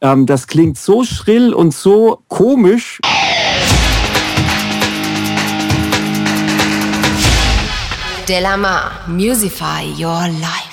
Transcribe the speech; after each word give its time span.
Ähm, 0.00 0.26
das 0.26 0.46
klingt 0.46 0.78
so 0.78 1.04
schrill 1.04 1.52
und 1.52 1.74
so 1.74 2.22
komisch. 2.28 3.00
Delamar, 8.28 8.90
Musify 9.06 9.84
Your 9.98 10.28
Life. 10.40 10.67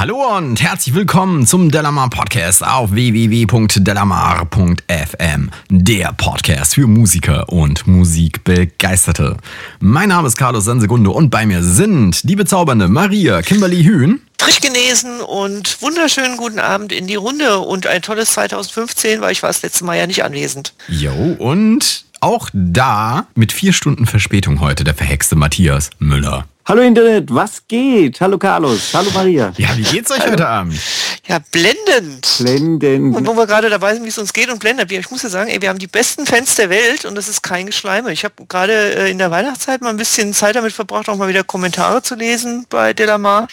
Hallo 0.00 0.34
und 0.34 0.62
herzlich 0.62 0.94
willkommen 0.94 1.46
zum 1.46 1.70
Delamar 1.70 2.08
Podcast 2.08 2.66
auf 2.66 2.92
www.delamar.fm, 2.92 5.50
der 5.68 6.12
Podcast 6.14 6.76
für 6.76 6.86
Musiker 6.86 7.50
und 7.50 7.86
Musikbegeisterte. 7.86 9.36
Mein 9.78 10.08
Name 10.08 10.28
ist 10.28 10.38
Carlos 10.38 10.64
Sansegunde 10.64 11.10
und 11.10 11.28
bei 11.28 11.44
mir 11.44 11.62
sind 11.62 12.26
die 12.26 12.34
bezaubernde 12.34 12.88
Maria 12.88 13.42
Kimberly 13.42 13.84
Hühn. 13.84 14.22
Frisch 14.38 14.62
genesen 14.62 15.20
und 15.20 15.82
wunderschönen 15.82 16.38
guten 16.38 16.60
Abend 16.60 16.92
in 16.92 17.06
die 17.06 17.16
Runde 17.16 17.58
und 17.58 17.86
ein 17.86 18.00
tolles 18.00 18.32
2015, 18.32 19.20
weil 19.20 19.32
ich 19.32 19.42
war 19.42 19.50
das 19.50 19.60
letzte 19.60 19.84
Mal 19.84 19.98
ja 19.98 20.06
nicht 20.06 20.24
anwesend. 20.24 20.72
Jo, 20.88 21.36
und 21.38 22.06
auch 22.22 22.48
da 22.54 23.26
mit 23.34 23.52
vier 23.52 23.74
Stunden 23.74 24.06
Verspätung 24.06 24.60
heute 24.60 24.82
der 24.82 24.94
verhexte 24.94 25.36
Matthias 25.36 25.90
Müller. 25.98 26.46
Hallo 26.66 26.82
Internet, 26.82 27.34
was 27.34 27.66
geht? 27.66 28.20
Hallo 28.20 28.36
Carlos, 28.36 28.92
hallo 28.92 29.10
Maria. 29.14 29.52
Ja, 29.56 29.74
wie 29.76 29.82
geht's 29.82 30.10
euch 30.10 30.24
heute 30.24 30.46
Abend? 30.46 30.78
Ja, 31.26 31.38
blendend. 31.50 32.36
Blendend. 32.38 33.16
Und 33.16 33.26
wo 33.26 33.34
wir 33.34 33.46
gerade 33.46 33.70
dabei 33.70 33.94
sind, 33.94 34.04
wie 34.04 34.08
es 34.08 34.18
uns 34.18 34.32
geht 34.32 34.50
und 34.50 34.58
blendend. 34.58 34.92
Ich 34.92 35.10
muss 35.10 35.22
ja 35.22 35.30
sagen, 35.30 35.48
ey, 35.50 35.62
wir 35.62 35.70
haben 35.70 35.78
die 35.78 35.86
besten 35.86 36.26
Fans 36.26 36.56
der 36.56 36.68
Welt 36.68 37.06
und 37.06 37.14
das 37.14 37.28
ist 37.28 37.42
kein 37.42 37.66
Geschleime. 37.66 38.12
Ich 38.12 38.24
habe 38.24 38.34
gerade 38.46 38.94
äh, 38.94 39.10
in 39.10 39.16
der 39.16 39.30
Weihnachtszeit 39.30 39.80
mal 39.80 39.88
ein 39.88 39.96
bisschen 39.96 40.34
Zeit 40.34 40.54
damit 40.54 40.72
verbracht, 40.72 41.08
auch 41.08 41.16
mal 41.16 41.28
wieder 41.28 41.44
Kommentare 41.44 42.02
zu 42.02 42.14
lesen 42.14 42.66
bei 42.68 42.92
Delamar. 42.92 43.48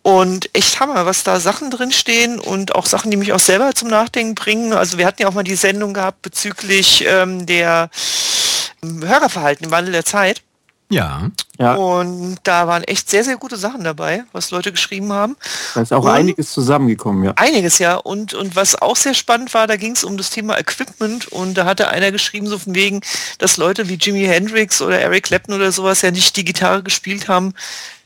Und 0.00 0.48
echt 0.54 0.80
Hammer, 0.80 1.04
was 1.04 1.24
da 1.24 1.38
Sachen 1.38 1.70
drin 1.70 1.92
stehen 1.92 2.40
und 2.40 2.74
auch 2.74 2.86
Sachen, 2.86 3.10
die 3.10 3.18
mich 3.18 3.32
auch 3.34 3.40
selber 3.40 3.74
zum 3.74 3.88
Nachdenken 3.88 4.34
bringen. 4.34 4.72
Also 4.72 4.96
wir 4.96 5.06
hatten 5.06 5.22
ja 5.22 5.28
auch 5.28 5.34
mal 5.34 5.44
die 5.44 5.54
Sendung 5.54 5.92
gehabt 5.92 6.22
bezüglich 6.22 7.04
ähm, 7.06 7.44
der 7.46 7.90
ähm, 8.82 9.06
Hörerverhalten 9.06 9.66
im 9.66 9.70
Wandel 9.70 9.92
der 9.92 10.04
Zeit. 10.04 10.42
Ja. 10.92 11.30
Ja, 11.62 11.74
Und 11.74 12.38
da 12.42 12.66
waren 12.66 12.82
echt 12.84 13.08
sehr, 13.08 13.22
sehr 13.22 13.36
gute 13.36 13.56
Sachen 13.56 13.84
dabei, 13.84 14.24
was 14.32 14.50
Leute 14.50 14.72
geschrieben 14.72 15.12
haben. 15.12 15.36
da 15.74 15.82
ist 15.82 15.92
auch 15.92 16.04
Und- 16.04 16.10
einiges 16.10 16.50
zusammengekommen, 16.52 17.22
ja. 17.24 17.32
Einiges 17.36 17.78
ja. 17.78 17.94
Und, 17.96 18.34
und 18.34 18.56
was 18.56 18.80
auch 18.82 18.96
sehr 18.96 19.14
spannend 19.14 19.54
war, 19.54 19.66
da 19.68 19.76
ging 19.76 19.92
es 19.92 20.02
um 20.02 20.16
das 20.16 20.30
Thema 20.30 20.58
Equipment 20.58 21.28
und 21.28 21.54
da 21.54 21.64
hatte 21.64 21.88
einer 21.88 22.10
geschrieben, 22.10 22.46
so 22.48 22.58
von 22.58 22.74
wegen, 22.74 23.00
dass 23.38 23.56
Leute 23.58 23.88
wie 23.88 23.94
Jimi 23.94 24.24
Hendrix 24.24 24.82
oder 24.82 24.98
Eric 25.00 25.24
Clapton 25.24 25.54
oder 25.54 25.70
sowas 25.70 26.02
ja 26.02 26.10
nicht 26.10 26.36
die 26.36 26.44
Gitarre 26.44 26.82
gespielt 26.82 27.28
haben, 27.28 27.54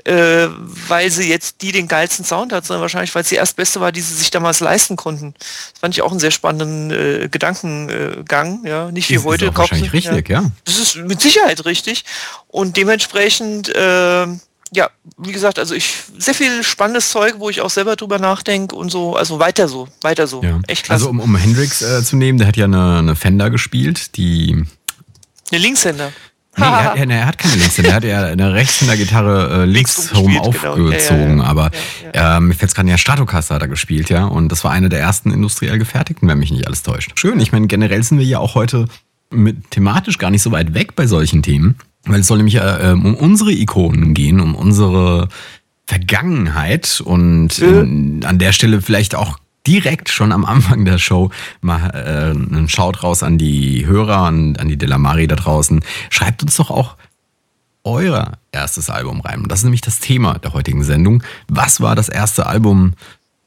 äh, 0.06 0.48
weil 0.88 1.10
sie 1.10 1.28
jetzt 1.28 1.62
die 1.62 1.72
den 1.72 1.88
geilsten 1.88 2.24
Sound 2.24 2.52
hat, 2.52 2.64
sondern 2.64 2.82
wahrscheinlich, 2.82 3.14
weil 3.14 3.22
es 3.22 3.28
die 3.28 3.34
erstbeste 3.34 3.80
war, 3.80 3.90
die 3.92 4.00
sie 4.00 4.14
sich 4.14 4.30
damals 4.30 4.60
leisten 4.60 4.94
konnten. 4.96 5.34
Das 5.38 5.80
fand 5.80 5.94
ich 5.94 6.02
auch 6.02 6.10
einen 6.12 6.20
sehr 6.20 6.30
spannenden 6.30 6.90
äh, 7.24 7.28
Gedankengang, 7.28 8.64
ja. 8.64 8.90
Nicht 8.92 9.08
wie 9.10 9.14
Ist- 9.14 9.20
ist 9.22 9.26
heute. 9.26 9.48
auch 9.48 9.54
kaufen 9.54 9.70
wahrscheinlich 9.72 9.90
sie- 9.90 10.08
richtig, 10.08 10.28
ja. 10.28 10.50
das 10.64 10.78
ist 10.78 10.96
mit 10.96 11.20
Sicherheit 11.20 11.64
richtig. 11.64 12.04
Und 12.48 12.76
dementsprechend, 12.76 13.68
äh, 13.74 14.26
ja, 14.72 14.90
wie 15.18 15.32
gesagt, 15.32 15.58
also 15.58 15.74
ich 15.74 15.94
sehr 16.18 16.34
viel 16.34 16.62
spannendes 16.64 17.10
Zeug, 17.10 17.34
wo 17.38 17.50
ich 17.50 17.60
auch 17.60 17.70
selber 17.70 17.96
drüber 17.96 18.18
nachdenke 18.18 18.74
und 18.76 18.90
so, 18.90 19.16
also 19.16 19.38
weiter 19.38 19.68
so, 19.68 19.88
weiter 20.02 20.26
so. 20.26 20.42
ja. 20.42 20.60
Echt 20.66 20.84
klasse. 20.84 21.04
Also 21.04 21.10
um, 21.10 21.20
um 21.20 21.36
Hendrix 21.36 21.82
äh, 21.82 22.02
zu 22.04 22.16
nehmen, 22.16 22.38
der 22.38 22.48
hat 22.48 22.56
ja 22.56 22.64
eine, 22.64 22.98
eine 22.98 23.16
Fender 23.16 23.50
gespielt, 23.50 24.16
die 24.16 24.64
Eine 25.50 25.60
Linkshänder. 25.60 26.12
Nee, 26.58 26.64
er, 26.64 26.84
hat- 26.84 26.96
er, 26.98 27.10
er 27.10 27.26
hat 27.26 27.38
keine 27.38 27.54
Linkshänder, 27.56 27.90
er 27.90 27.96
hat 27.96 28.04
ja 28.04 28.24
eine 28.24 28.54
Rechtshänder-Gitarre 28.54 29.62
äh, 29.62 29.64
links 29.66 29.96
Links 29.96 30.12
herum 30.14 30.28
genau. 30.32 30.42
aufgezogen, 30.42 31.38
ja. 31.38 31.44
aber 31.44 31.70
Ja, 32.14 32.36
äh, 32.38 32.40
mir 32.40 32.54
fällt 32.54 32.74
gerade 32.74 32.88
ja 32.88 32.98
Stratocaster 32.98 33.54
hat 33.56 33.62
er 33.62 33.68
gespielt, 33.68 34.08
ja, 34.10 34.24
und 34.24 34.50
das 34.50 34.64
war 34.64 34.70
eine 34.70 34.88
der 34.88 35.00
ersten 35.00 35.30
industriell 35.32 35.78
gefertigten, 35.78 36.28
wenn 36.28 36.38
mich 36.38 36.50
nicht 36.50 36.66
alles 36.66 36.82
täuscht. 36.82 37.12
Schön, 37.18 37.38
ich 37.40 37.52
meine, 37.52 37.66
generell 37.66 38.02
sind 38.02 38.18
wir 38.18 38.26
ja 38.26 38.38
auch 38.38 38.54
heute 38.54 38.86
mit, 39.30 39.70
thematisch 39.70 40.18
gar 40.18 40.30
nicht 40.30 40.42
so 40.42 40.50
weit 40.52 40.72
weg 40.74 40.96
bei 40.96 41.06
solchen 41.06 41.42
Themen, 41.42 41.76
weil 42.04 42.20
es 42.20 42.26
soll 42.26 42.38
nämlich 42.38 42.54
äh, 42.56 42.90
ähm, 42.92 43.04
um 43.04 43.14
unsere 43.14 43.52
Ikonen 43.52 44.14
gehen, 44.14 44.40
um 44.40 44.54
unsere 44.54 45.28
Vergangenheit. 45.86 47.00
Und 47.04 47.58
ähm, 47.60 48.20
an 48.24 48.38
der 48.38 48.52
Stelle 48.52 48.80
vielleicht 48.82 49.14
auch 49.14 49.38
direkt 49.66 50.08
schon 50.08 50.32
am 50.32 50.44
Anfang 50.44 50.84
der 50.84 50.98
Show 50.98 51.30
mal 51.60 51.90
äh, 51.90 52.30
einen 52.30 52.68
Shout 52.68 53.02
raus 53.02 53.22
an 53.22 53.38
die 53.38 53.86
Hörer 53.86 54.28
und 54.28 54.58
an 54.60 54.68
die 54.68 54.76
Delamari 54.76 55.26
da 55.26 55.36
draußen. 55.36 55.80
Schreibt 56.10 56.42
uns 56.42 56.56
doch 56.56 56.70
auch 56.70 56.96
euer 57.84 58.32
erstes 58.52 58.90
Album 58.90 59.20
rein. 59.20 59.44
Das 59.48 59.60
ist 59.60 59.64
nämlich 59.64 59.80
das 59.80 60.00
Thema 60.00 60.38
der 60.38 60.52
heutigen 60.52 60.82
Sendung. 60.82 61.22
Was 61.48 61.80
war 61.80 61.94
das 61.94 62.08
erste 62.08 62.46
Album, 62.46 62.94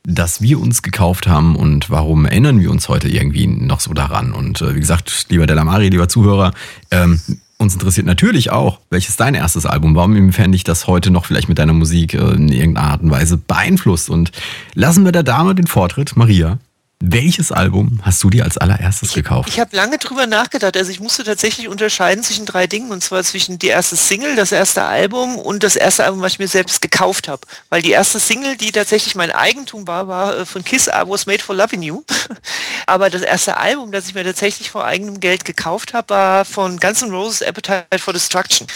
das 0.04 0.42
wir 0.42 0.60
uns 0.60 0.82
gekauft 0.82 1.28
haben 1.28 1.56
und 1.56 1.90
warum 1.90 2.26
erinnern 2.26 2.60
wir 2.60 2.72
uns 2.72 2.88
heute 2.88 3.10
irgendwie 3.10 3.48
noch 3.48 3.82
so 3.82 3.94
daran? 3.94 4.32
Und 4.32 4.62
äh, 4.62 4.76
wie 4.76 4.80
gesagt, 4.80 5.26
lieber 5.30 5.46
Delamari, 5.46 5.90
lieber 5.90 6.08
Zuhörer, 6.08 6.54
ähm, 6.90 7.20
uns 7.60 7.74
interessiert 7.74 8.08
natürlich 8.08 8.52
auch, 8.52 8.80
welches 8.90 9.18
dein 9.18 9.36
erstes 9.36 9.66
Album 9.66 9.94
war 9.96 10.06
und 10.06 10.16
inwiefern 10.16 10.52
dich 10.52 10.64
das 10.64 10.88
heute 10.88 11.12
noch 11.12 11.26
vielleicht 11.26 11.50
mit 11.50 11.60
deiner 11.60 11.74
Musik 11.74 12.14
äh, 12.14 12.18
in 12.18 12.50
irgendeiner 12.50 12.88
Art 12.88 13.02
und 13.02 13.12
Weise 13.12 13.38
beeinflusst. 13.38 14.10
Und 14.10 14.32
lassen 14.74 15.04
wir 15.04 15.12
der 15.12 15.24
Dame 15.24 15.56
den 15.56 15.68
Vortritt. 15.68 16.16
Maria, 16.16 16.58
welches 17.02 17.54
Album 17.54 18.02
hast 18.04 18.22
du 18.24 18.30
dir 18.30 18.44
als 18.44 18.58
allererstes 18.58 19.14
gekauft? 19.14 19.48
Ich 19.48 19.60
habe 19.60 19.74
lange 19.74 19.98
drüber 19.98 20.28
nachgedacht. 20.28 20.76
Also 20.76 20.92
ich 20.92 21.00
musste 21.00 21.24
tatsächlich 21.24 21.70
unterscheiden 21.70 22.24
zwischen 22.26 22.46
drei 22.46 22.68
Dingen. 22.68 22.92
Und 22.92 23.02
zwar 23.02 23.24
zwischen 23.24 23.58
die 23.58 23.68
erste 23.68 23.96
Single, 23.96 24.36
das 24.36 24.52
erste 24.52 24.84
Album 24.84 25.38
und 25.38 25.64
das 25.64 25.78
erste 25.78 26.04
Album, 26.04 26.22
was 26.22 26.34
ich 26.34 26.40
mir 26.40 26.50
selbst 26.50 26.82
gekauft 26.82 27.30
habe. 27.30 27.42
Weil 27.70 27.82
die 27.82 27.92
erste 27.92 28.20
Single, 28.20 28.58
die 28.58 28.74
tatsächlich 28.74 29.16
mein 29.16 29.32
Eigentum 29.32 29.88
war, 29.88 30.10
war 30.10 30.40
äh, 30.40 30.46
von 30.46 30.64
Kiss, 30.64 30.88
I 30.88 31.04
Was 31.06 31.26
Made 31.26 31.42
for 31.42 31.56
Loving 31.56 31.82
You. 31.82 32.04
Aber 32.86 33.10
das 33.10 33.22
erste 33.22 33.56
Album, 33.56 33.94
das 33.94 34.08
ich 34.08 34.14
mir 34.14 34.26
tatsächlich 34.26 34.70
vor 34.70 34.84
eigenem 34.84 35.22
Geld 35.22 35.46
gekauft 35.46 35.94
habe, 35.94 36.10
war 36.10 36.46
von 36.46 36.80
Guns 36.80 37.02
N' 37.02 37.12
Roses 37.12 37.42
Appetite 37.42 38.00
for 38.00 38.14
Destruction. 38.14 38.68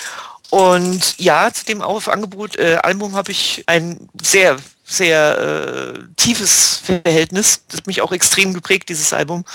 Und 0.49 1.15
ja, 1.17 1.51
zu 1.51 1.65
dem 1.65 1.81
Angebot 1.81 2.57
äh, 2.57 2.75
Album 2.83 3.15
habe 3.15 3.31
ich 3.31 3.63
ein 3.65 4.07
sehr, 4.21 4.57
sehr 4.85 5.93
äh, 5.95 5.99
tiefes 6.17 6.81
Verhältnis. 6.83 7.63
Das 7.69 7.79
hat 7.79 7.87
mich 7.87 8.01
auch 8.01 8.11
extrem 8.11 8.53
geprägt, 8.53 8.89
dieses 8.89 9.13
Album. 9.13 9.45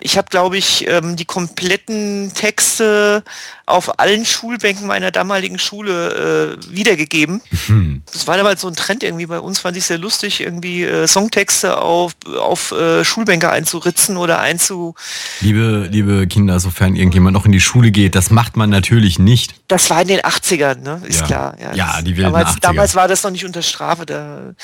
Ich 0.00 0.16
habe, 0.16 0.28
glaube 0.30 0.56
ich, 0.56 0.86
ähm, 0.88 1.16
die 1.16 1.26
kompletten 1.26 2.32
Texte 2.34 3.22
auf 3.66 3.98
allen 4.00 4.24
Schulbänken 4.24 4.86
meiner 4.86 5.10
damaligen 5.10 5.58
Schule 5.58 6.56
äh, 6.58 6.74
wiedergegeben. 6.74 7.42
Hm. 7.66 8.02
Das 8.10 8.26
war 8.26 8.38
damals 8.38 8.62
so 8.62 8.68
ein 8.68 8.74
Trend 8.76 9.02
irgendwie 9.02 9.26
bei 9.26 9.38
uns, 9.40 9.58
fand 9.58 9.76
ich 9.76 9.84
sehr 9.84 9.98
lustig, 9.98 10.40
irgendwie 10.40 10.84
äh, 10.84 11.06
Songtexte 11.06 11.76
auf, 11.78 12.12
auf 12.40 12.72
äh, 12.72 13.04
Schulbänke 13.04 13.50
einzuritzen 13.50 14.16
oder 14.16 14.38
einzu... 14.40 14.94
Liebe, 15.40 15.86
liebe 15.90 16.26
Kinder, 16.26 16.58
sofern 16.60 16.96
irgendjemand 16.96 17.34
noch 17.34 17.44
in 17.44 17.52
die 17.52 17.60
Schule 17.60 17.90
geht, 17.90 18.14
das 18.14 18.30
macht 18.30 18.56
man 18.56 18.70
natürlich 18.70 19.18
nicht. 19.18 19.54
Das 19.68 19.90
war 19.90 20.00
in 20.00 20.08
den 20.08 20.20
80ern, 20.20 20.76
ne? 20.80 21.02
Ist 21.06 21.20
Ja. 21.20 21.26
klar. 21.26 21.56
Ja, 21.60 21.92
das- 21.96 22.04
die 22.04 22.16
wilden 22.16 22.32
damals, 22.32 22.48
80er. 22.56 22.60
damals 22.60 22.94
war 22.94 23.06
das 23.08 23.22
noch 23.22 23.30
nicht 23.30 23.44
unter 23.44 23.60
Strafe. 23.60 24.06
Da, 24.06 24.54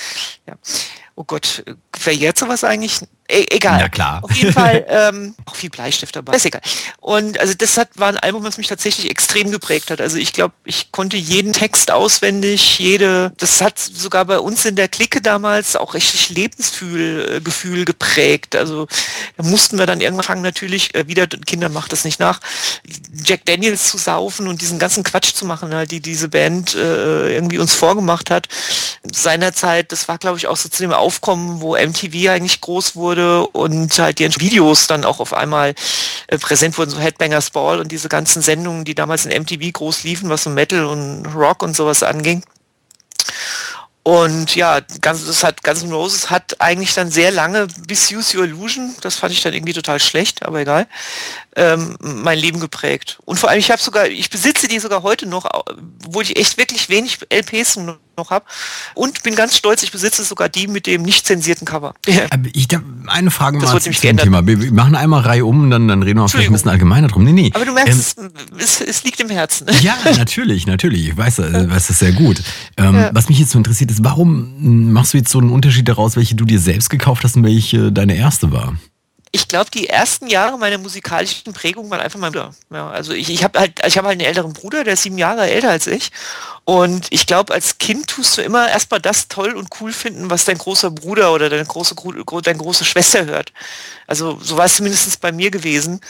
ja. 0.47 0.55
Oh 1.17 1.25
Gott, 1.25 1.63
äh, 1.67 1.75
verjährt 1.97 2.39
sowas 2.39 2.65
eigentlich? 2.65 3.01
E 3.27 3.47
egal. 3.51 3.79
Na 3.81 3.89
klar. 3.89 4.23
Auf 4.23 4.37
jeden 4.37 4.53
Fall 4.53 4.85
ähm, 4.89 5.35
auch 5.47 5.55
viel 5.55 5.71
Bleistift 5.71 6.15
dabei. 6.15 6.37
Ist 6.37 6.45
egal. 6.45 6.61
Und 7.01 7.41
also 7.41 7.55
das 7.55 7.79
hat, 7.79 7.89
war 7.95 8.09
ein 8.09 8.19
Album, 8.19 8.45
was 8.45 8.59
mich 8.59 8.67
tatsächlich 8.67 9.11
extrem 9.11 9.51
geprägt 9.51 9.91
hat. 9.91 10.03
Also 10.03 10.19
ich 10.19 10.35
glaube, 10.35 10.53
ich 10.65 10.93
konnte 10.93 11.17
jeden 11.17 11.55
Text 11.55 11.91
auswendig, 11.91 12.79
jede, 12.79 13.33
das 13.39 13.63
hat 13.63 13.79
sogar 13.79 14.27
bei 14.27 14.39
uns 14.39 14.67
in 14.67 14.77
der 14.77 14.89
Clique 14.89 15.23
damals 15.23 15.75
auch 15.75 15.95
richtig 15.95 16.29
Lebensgefühl 16.29 17.81
äh, 17.81 17.85
geprägt. 17.85 18.57
Also 18.57 18.89
da 19.39 19.43
mussten 19.43 19.79
wir 19.79 19.87
dann 19.87 20.03
irgendwann 20.03 20.25
fangen 20.25 20.43
natürlich, 20.43 20.95
äh, 20.95 21.09
wieder, 21.09 21.27
Kinder 21.27 21.71
macht 21.71 21.93
das 21.93 22.05
nicht 22.05 22.21
nach, 22.21 22.41
Jack 23.25 23.47
Daniels 23.47 23.89
zu 23.89 23.97
saufen 23.97 24.49
und 24.49 24.61
diesen 24.61 24.79
ganzen 24.79 25.03
Quatsch 25.03 25.33
zu 25.33 25.47
machen, 25.47 25.75
halt, 25.75 25.93
die 25.93 26.01
diese 26.01 26.29
Band 26.29 26.75
äh, 26.75 27.33
irgendwie 27.35 27.59
uns 27.59 27.75
vorgemacht 27.75 28.31
hat. 28.31 28.49
Seinerzeit, 29.11 29.93
das 29.93 30.09
war 30.09 30.19
glaube 30.19 30.37
ich 30.37 30.47
auch 30.47 30.57
so 30.59 30.69
zu 30.69 30.83
dem 30.83 30.93
Aufkommen, 30.93 31.63
wo 31.63 31.75
MTV 31.75 32.31
eigentlich 32.31 32.61
groß 32.61 32.97
wurde 32.97 33.14
und 33.19 33.99
halt 33.99 34.19
die 34.19 34.41
Videos 34.41 34.87
dann 34.87 35.05
auch 35.05 35.21
auf 35.21 35.33
einmal 35.33 35.75
äh, 36.27 36.39
präsent 36.39 36.77
wurden, 36.79 36.91
so 36.91 36.99
Headbangers 36.99 37.51
Ball 37.51 37.79
und 37.79 37.93
diese 37.93 38.09
ganzen 38.09 38.43
Sendungen, 38.43 38.85
die 38.85 38.95
damals 38.95 39.27
in 39.27 39.43
MTV 39.43 39.73
groß 39.73 40.05
liefen, 40.05 40.31
was 40.31 40.45
so 40.45 40.51
Metal 40.51 40.85
und 40.85 41.27
Rock 41.27 41.63
und 41.63 41.77
sowas 41.77 42.03
anging. 42.03 42.43
Und 44.07 44.55
ja, 44.55 44.81
ganz, 45.01 45.25
das 45.25 45.43
hat 45.43 45.65
Guns 45.65 45.83
N' 45.83 45.91
Roses 45.91 46.29
hat 46.29 46.61
eigentlich 46.61 46.93
dann 46.93 47.11
sehr 47.11 47.31
lange 47.31 47.69
bis 47.87 48.13
Use 48.13 48.37
Your 48.37 48.45
Illusion, 48.45 48.95
das 49.01 49.17
fand 49.17 49.33
ich 49.33 49.43
dann 49.43 49.55
irgendwie 49.55 49.73
total 49.73 49.99
schlecht, 49.99 50.45
aber 50.45 50.61
egal, 50.61 50.87
ähm, 51.57 51.97
mein 52.01 52.39
Leben 52.39 52.61
geprägt. 52.61 53.19
Und 53.25 53.39
vor 53.39 53.49
allem, 53.49 53.61
ich 53.61 53.71
habe 53.71 53.81
sogar, 53.81 54.07
ich 54.07 54.29
besitze 54.29 54.69
die 54.69 54.79
sogar 54.79 55.03
heute 55.03 55.25
noch, 55.25 55.49
wo 56.07 56.21
ich 56.21 56.37
echt 56.37 56.59
wirklich 56.59 56.91
wenig 56.91 57.21
LPs 57.31 57.79
noch 58.17 58.31
habe. 58.31 58.45
Und 58.95 59.23
bin 59.23 59.35
ganz 59.35 59.57
stolz, 59.57 59.83
ich 59.83 59.93
besitze 59.93 60.25
sogar 60.25 60.49
die 60.49 60.67
mit 60.67 60.87
dem 60.87 61.03
nicht 61.03 61.27
zensierten 61.27 61.67
Cover. 61.67 61.95
Ich 62.53 62.69
hab 62.73 62.83
eine 63.07 63.31
Frage 63.31 63.59
Das 63.59 63.69
mal 63.69 63.75
wird 63.75 63.83
zu 63.83 63.89
nämlich 63.89 64.01
dem 64.01 64.17
geändert. 64.17 64.25
Thema. 64.25 64.47
Wir 64.47 64.73
machen 64.73 64.95
einmal 64.95 65.21
Reihe 65.23 65.45
um, 65.45 65.71
dann, 65.71 65.89
dann 65.89 66.03
reden 66.03 66.19
wir 66.21 66.29
vielleicht 66.29 66.49
ein 66.51 66.53
bisschen 66.53 66.71
allgemeiner 66.71 67.09
drum. 67.09 67.25
Nee, 67.25 67.33
nee. 67.33 67.51
Aber 67.55 67.65
du 67.65 67.73
merkst, 67.73 68.17
es, 68.59 68.81
es 68.81 69.05
liegt 69.05 69.21
im 69.21 69.29
Herzen. 69.31 69.67
Ähm, 69.69 69.75
ja, 69.81 69.97
natürlich, 70.17 70.67
natürlich. 70.67 71.09
Ich 71.09 71.17
weiß, 71.17 71.39
äh, 71.41 71.71
weiß 71.71 71.89
das 71.89 71.99
sehr 71.99 72.13
gut. 72.13 72.43
Ähm, 72.77 72.95
Ja. 72.95 73.11
Was 73.13 73.29
mich 73.29 73.39
jetzt 73.39 73.51
so 73.51 73.59
interessiert 73.59 73.91
ist, 73.91 74.05
warum 74.05 74.55
mh, 74.61 74.93
machst 74.93 75.13
du 75.15 75.19
jetzt 75.19 75.31
so 75.31 75.39
einen 75.39 75.51
Unterschied 75.51 75.89
daraus, 75.89 76.17
welche 76.17 76.35
du 76.35 76.45
dir 76.45 76.59
selbst 76.61 76.91
gekauft 76.91 77.25
hast 77.25 77.37
und 77.37 77.45
welche 77.45 77.91
deine 77.93 78.15
erste 78.17 78.53
war? 78.53 78.75
Ich 79.35 79.49
glaube, 79.49 79.69
die 79.69 79.89
ersten 79.89 80.29
Jahre 80.29 80.57
meiner 80.59 80.79
musikalischen 80.79 81.53
Prägung 81.53 81.91
waren 81.91 81.99
einfach 81.99 82.21
mein 82.21 82.31
Bruder. 82.31 82.55
Ja, 82.71 82.89
also 82.91 83.13
ich, 83.13 83.29
ich 83.31 83.43
habe 83.43 83.59
halt, 83.59 83.85
ich 83.85 83.99
habe 83.99 84.07
halt 84.07 84.21
einen 84.21 84.29
älteren 84.29 84.53
Bruder, 84.53 84.85
der 84.85 84.95
ist 84.95 85.03
sieben 85.03 85.19
Jahre 85.19 85.51
älter 85.51 85.71
als 85.71 85.89
ich. 85.89 86.13
Und 86.63 87.09
ich 87.11 87.27
glaube, 87.27 87.53
als 87.53 87.79
Kind 87.79 88.07
tust 88.07 88.39
du 88.39 88.43
immer 88.43 88.69
erstmal 88.69 89.01
das 89.01 89.27
toll 89.27 89.55
und 89.55 89.71
cool 89.81 89.93
finden, 89.93 90.31
was 90.31 90.45
dein 90.45 90.57
großer 90.57 90.93
Bruder 90.93 91.33
oder 91.33 91.51
deine 91.51 91.65
große, 91.65 91.97
deine 92.45 92.59
große 92.59 92.85
Schwester 92.85 93.27
hört. 93.27 93.53
Also 94.07 94.39
so 94.41 94.57
war 94.57 94.67
es 94.67 94.77
zumindest 94.77 95.21
bei 95.21 95.33
mir 95.33 95.51
gewesen. 95.51 96.01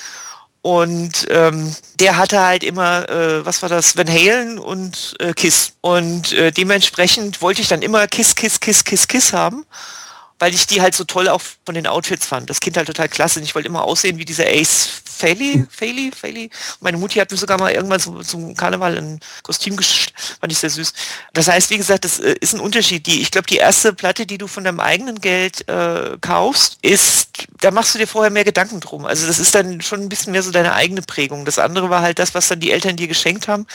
Und 0.61 1.26
ähm, 1.31 1.75
der 2.00 2.19
hatte 2.19 2.44
halt 2.44 2.62
immer, 2.62 3.09
äh, 3.09 3.47
was 3.47 3.62
war 3.62 3.71
das, 3.71 3.97
Van 3.97 4.06
Halen 4.06 4.59
und 4.59 5.17
äh, 5.19 5.32
Kiss. 5.32 5.73
Und 5.81 6.35
äh, 6.35 6.53
dementsprechend 6.53 7.41
wollte 7.41 7.62
ich 7.62 7.69
dann 7.69 7.81
immer 7.81 8.06
Kiss, 8.06 8.35
Kiss, 8.35 8.61
Kiss, 8.61 8.85
Kiss, 8.85 9.09
Kiss 9.09 9.32
haben 9.32 9.65
weil 10.44 10.52
ich 10.52 10.67
die 10.67 10.82
halt 10.82 10.94
so 10.94 11.05
toll 11.05 11.29
auch 11.29 11.41
von 11.64 11.75
den 11.75 11.87
Outfits 11.87 12.26
fand. 12.26 12.50
Das 12.50 12.61
Kind 12.61 12.76
halt 12.76 12.87
total 12.87 13.08
klasse. 13.08 13.38
Und 13.38 13.46
ich 13.46 13.55
wollte 13.55 13.67
immer 13.67 13.82
aussehen 13.82 14.19
wie 14.19 14.26
dieser 14.26 14.44
Ace 14.44 15.00
Faley, 15.06 15.67
Faley, 15.70 16.11
Faley. 16.14 16.50
Meine 16.81 16.99
Mutti 16.99 17.19
hat 17.19 17.31
mir 17.31 17.38
sogar 17.38 17.58
mal 17.58 17.73
irgendwann 17.73 17.99
zum, 17.99 18.23
zum 18.23 18.55
Karneval 18.55 18.99
ein 18.99 19.20
Kostüm 19.43 19.75
geschickt. 19.75 20.12
Fand 20.44 20.52
ich 20.52 20.58
sehr 20.58 20.69
süß. 20.69 20.93
Das 21.32 21.49
heißt, 21.49 21.70
wie 21.70 21.79
gesagt, 21.79 22.05
das 22.05 22.19
äh, 22.19 22.35
ist 22.38 22.52
ein 22.52 22.61
Unterschied. 22.61 23.06
Die, 23.06 23.23
ich 23.23 23.31
glaube, 23.31 23.46
die 23.46 23.56
erste 23.56 23.94
Platte, 23.94 24.26
die 24.26 24.37
du 24.37 24.46
von 24.46 24.62
deinem 24.62 24.79
eigenen 24.79 25.23
Geld 25.23 25.67
äh, 25.70 26.19
kaufst, 26.20 26.76
ist, 26.82 27.49
da 27.62 27.70
machst 27.70 27.94
du 27.94 27.99
dir 27.99 28.06
vorher 28.06 28.31
mehr 28.31 28.44
Gedanken 28.44 28.81
drum. 28.81 29.06
Also 29.06 29.26
das 29.26 29.38
ist 29.38 29.55
dann 29.55 29.81
schon 29.81 30.02
ein 30.02 30.11
bisschen 30.11 30.32
mehr 30.32 30.43
so 30.43 30.50
deine 30.50 30.75
eigene 30.75 31.00
Prägung. 31.00 31.46
Das 31.46 31.58
andere 31.58 31.88
war 31.88 32.02
halt 32.02 32.19
das, 32.19 32.35
was 32.35 32.46
dann 32.49 32.61
die 32.61 32.73
Eltern 32.73 32.96
dir 32.96 33.08
geschenkt 33.08 33.49
haben. 33.49 33.67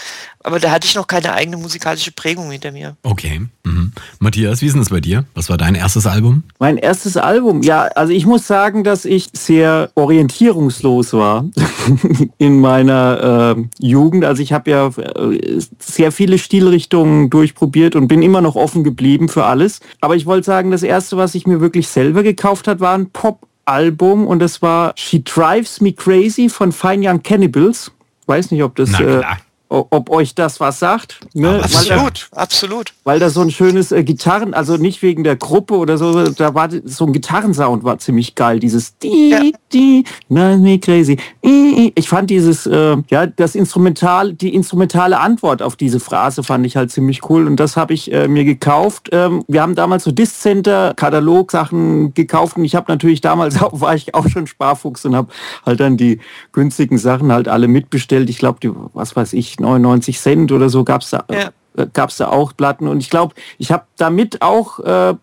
Aber 0.43 0.59
da 0.59 0.69
hatte 0.69 0.85
ich 0.85 0.93
noch 0.93 1.07
keine 1.07 1.33
eigene 1.33 1.57
musikalische 1.57 2.11
Prägung 2.11 2.51
hinter 2.51 2.71
mir. 2.71 2.95
Okay. 3.01 3.41
Mhm. 3.63 3.91
Matthias, 4.19 4.61
wie 4.61 4.67
ist 4.67 4.73
denn 4.73 4.81
das 4.81 4.89
bei 4.89 5.01
dir? 5.01 5.25
Was 5.33 5.49
war 5.49 5.57
dein 5.57 5.75
erstes 5.75 6.05
Album? 6.05 6.43
Mein 6.59 6.77
erstes 6.77 7.17
Album, 7.17 7.61
ja, 7.63 7.83
also 7.95 8.13
ich 8.13 8.25
muss 8.25 8.47
sagen, 8.47 8.83
dass 8.83 9.05
ich 9.05 9.29
sehr 9.33 9.91
orientierungslos 9.95 11.13
war 11.13 11.45
in 12.37 12.59
meiner 12.59 13.55
äh, 13.57 13.63
Jugend. 13.79 14.23
Also 14.23 14.41
ich 14.41 14.53
habe 14.53 14.69
ja 14.71 14.87
äh, 14.87 15.59
sehr 15.79 16.11
viele 16.11 16.37
Stilrichtungen 16.59 17.29
durchprobiert 17.29 17.95
und 17.95 18.09
bin 18.09 18.21
immer 18.21 18.41
noch 18.41 18.55
offen 18.55 18.83
geblieben 18.83 19.29
für 19.29 19.45
alles. 19.45 19.79
Aber 20.01 20.17
ich 20.17 20.25
wollte 20.25 20.45
sagen, 20.45 20.71
das 20.71 20.83
erste, 20.83 21.15
was 21.15 21.33
ich 21.33 21.47
mir 21.47 21.61
wirklich 21.61 21.87
selber 21.87 22.21
gekauft 22.21 22.67
hat, 22.67 22.81
war 22.81 22.97
ein 22.97 23.09
Pop-Album 23.11 24.27
und 24.27 24.39
das 24.39 24.61
war 24.61 24.91
She 24.97 25.23
Drives 25.23 25.79
Me 25.79 25.93
Crazy 25.93 26.49
von 26.49 26.73
Fine 26.73 27.09
Young 27.09 27.23
Cannibals. 27.23 27.93
Weiß 28.25 28.51
nicht, 28.51 28.61
ob 28.61 28.75
das 28.75 28.99
äh, 28.99 29.21
ob 29.69 30.09
euch 30.09 30.33
das 30.33 30.59
was 30.59 30.79
sagt. 30.79 31.19
Ne? 31.33 31.61
Absolut, 31.63 32.29
da, 32.31 32.37
absolut. 32.41 32.93
Weil 33.03 33.19
da 33.19 33.29
so 33.29 33.41
ein 33.41 33.51
schönes 33.51 33.91
äh, 33.91 34.03
Gitarren, 34.03 34.53
also 34.53 34.77
nicht 34.77 35.01
wegen 35.03 35.23
der 35.23 35.35
Gruppe 35.35 35.75
oder 35.75 35.97
so, 35.97 36.29
da 36.29 36.55
war 36.55 36.69
so 36.83 37.05
ein 37.05 37.13
Gitarrensound 37.13 37.83
war 37.83 37.99
ziemlich 37.99 38.33
geil. 38.33 38.59
Dieses 38.59 38.97
die, 38.97 39.29
ja. 39.29 39.41
die, 39.71 40.03
me 40.27 40.79
crazy. 40.79 41.17
Ich 41.41 42.09
fand 42.09 42.31
dieses, 42.31 42.65
äh, 42.65 42.97
ja, 43.09 43.27
das 43.27 43.53
Instrumental, 43.53 44.33
die 44.33 44.55
instrumentale 44.55 45.19
Antwort 45.19 45.61
auf 45.61 45.75
diese 45.75 45.99
Phrase 45.99 46.41
fand 46.41 46.65
ich 46.65 46.75
halt 46.75 46.91
ziemlich 46.91 47.29
cool 47.29 47.45
und 47.45 47.57
das 47.57 47.77
habe 47.77 47.93
ich 47.93 48.11
äh, 48.11 48.27
mir 48.27 48.45
gekauft. 48.45 49.09
Ähm, 49.11 49.43
wir 49.47 49.61
haben 49.61 49.75
damals 49.75 50.03
so 50.03 50.11
Discenter 50.11 50.93
Katalog 50.95 51.51
Sachen 51.51 52.13
gekauft 52.15 52.57
und 52.57 52.65
ich 52.65 52.73
habe 52.73 52.91
natürlich 52.91 53.21
damals 53.21 53.61
auch, 53.61 53.79
war 53.81 53.93
ich 53.93 54.15
auch 54.15 54.27
schon 54.27 54.47
Sparfuchs 54.47 55.05
und 55.05 55.15
habe 55.15 55.29
halt 55.63 55.79
dann 55.79 55.95
die 55.95 56.19
günstigen 56.53 56.97
Sachen 56.97 57.31
halt 57.31 57.47
alle 57.47 57.67
mitbestellt. 57.67 58.29
Ich 58.31 58.39
glaube, 58.39 58.59
was 58.93 59.15
weiß 59.15 59.33
ich, 59.33 59.58
99 59.59 60.19
Cent 60.19 60.51
oder 60.51 60.69
so 60.69 60.83
gab 60.83 61.01
es 61.01 61.11
da, 61.11 61.23
ja. 61.31 61.49
äh, 61.77 61.87
gab's 61.91 62.17
da 62.17 62.29
auch 62.29 62.55
Platten. 62.55 62.87
Und 62.87 62.99
ich 62.99 63.09
glaube, 63.09 63.35
ich 63.57 63.71
habe 63.71 63.85
damit 63.97 64.41
auch 64.41 64.79
äh, 64.79 65.15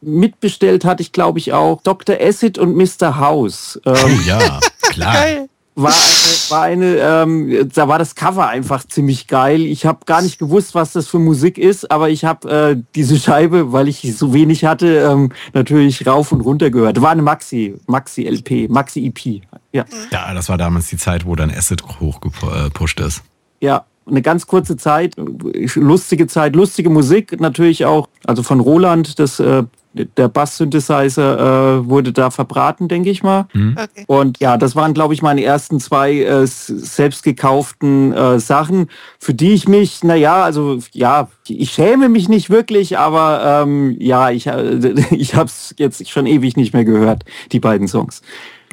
mitbestellt, 0.00 0.84
hatte 0.84 1.02
ich 1.02 1.12
glaube 1.12 1.38
ich 1.38 1.52
auch 1.52 1.82
Dr. 1.82 2.16
Acid 2.20 2.58
und 2.58 2.76
Mr. 2.76 3.18
House. 3.18 3.80
Ähm, 3.84 3.94
oh 4.04 4.20
ja, 4.26 4.60
klar. 4.90 5.48
war 5.76 5.92
eine, 5.92 6.50
war 6.50 6.62
eine 6.62 6.96
ähm, 6.96 7.70
da 7.74 7.88
war 7.88 7.98
das 7.98 8.14
Cover 8.14 8.48
einfach 8.48 8.86
ziemlich 8.86 9.26
geil. 9.26 9.62
Ich 9.62 9.86
habe 9.86 10.04
gar 10.06 10.22
nicht 10.22 10.38
gewusst, 10.38 10.74
was 10.74 10.92
das 10.92 11.08
für 11.08 11.18
Musik 11.18 11.58
ist, 11.58 11.90
aber 11.90 12.10
ich 12.10 12.24
habe 12.24 12.48
äh, 12.50 12.82
diese 12.94 13.18
Scheibe, 13.18 13.72
weil 13.72 13.88
ich 13.88 14.16
so 14.16 14.32
wenig 14.32 14.64
hatte, 14.64 14.98
ähm, 14.98 15.32
natürlich 15.52 16.06
rauf 16.06 16.32
und 16.32 16.42
runter 16.42 16.70
gehört. 16.70 17.00
War 17.02 17.10
eine 17.10 17.22
Maxi, 17.22 17.74
Maxi 17.86 18.22
LP, 18.22 18.68
Maxi 18.70 19.06
EP. 19.06 19.42
Ja. 19.72 19.84
ja, 20.12 20.32
das 20.32 20.48
war 20.48 20.56
damals 20.56 20.86
die 20.86 20.96
Zeit, 20.96 21.26
wo 21.26 21.34
dann 21.34 21.50
Acid 21.50 21.82
hochgepusht 21.98 23.00
ist. 23.00 23.24
Ja, 23.64 23.86
eine 24.06 24.20
ganz 24.20 24.46
kurze 24.46 24.76
Zeit, 24.76 25.14
lustige 25.16 26.26
Zeit, 26.26 26.54
lustige 26.54 26.90
Musik 26.90 27.40
natürlich 27.40 27.86
auch, 27.86 28.08
also 28.26 28.42
von 28.42 28.60
Roland, 28.60 29.18
das 29.18 29.40
äh, 29.40 29.62
der 29.94 30.28
Bass-Synthesizer 30.28 31.78
äh, 31.78 31.88
wurde 31.88 32.12
da 32.12 32.30
verbraten, 32.30 32.88
denke 32.88 33.10
ich 33.10 33.22
mal. 33.22 33.46
Mhm. 33.52 33.76
Okay. 33.80 34.04
Und 34.06 34.40
ja, 34.40 34.56
das 34.56 34.74
waren, 34.74 34.92
glaube 34.92 35.14
ich, 35.14 35.22
meine 35.22 35.42
ersten 35.42 35.78
zwei 35.80 36.18
äh, 36.18 36.46
selbst 36.46 37.22
gekauften 37.22 38.12
äh, 38.12 38.40
Sachen, 38.40 38.88
für 39.18 39.34
die 39.34 39.52
ich 39.52 39.68
mich, 39.68 40.02
naja, 40.02 40.42
also 40.42 40.78
ja, 40.92 41.28
ich 41.48 41.70
schäme 41.70 42.08
mich 42.08 42.28
nicht 42.28 42.50
wirklich, 42.50 42.98
aber 42.98 43.62
ähm, 43.62 43.96
ja, 43.98 44.30
ich, 44.30 44.48
äh, 44.48 44.94
ich 45.12 45.34
habe 45.34 45.46
es 45.46 45.74
jetzt 45.78 46.10
schon 46.10 46.26
ewig 46.26 46.56
nicht 46.56 46.74
mehr 46.74 46.84
gehört, 46.84 47.24
die 47.52 47.60
beiden 47.60 47.88
Songs. 47.88 48.20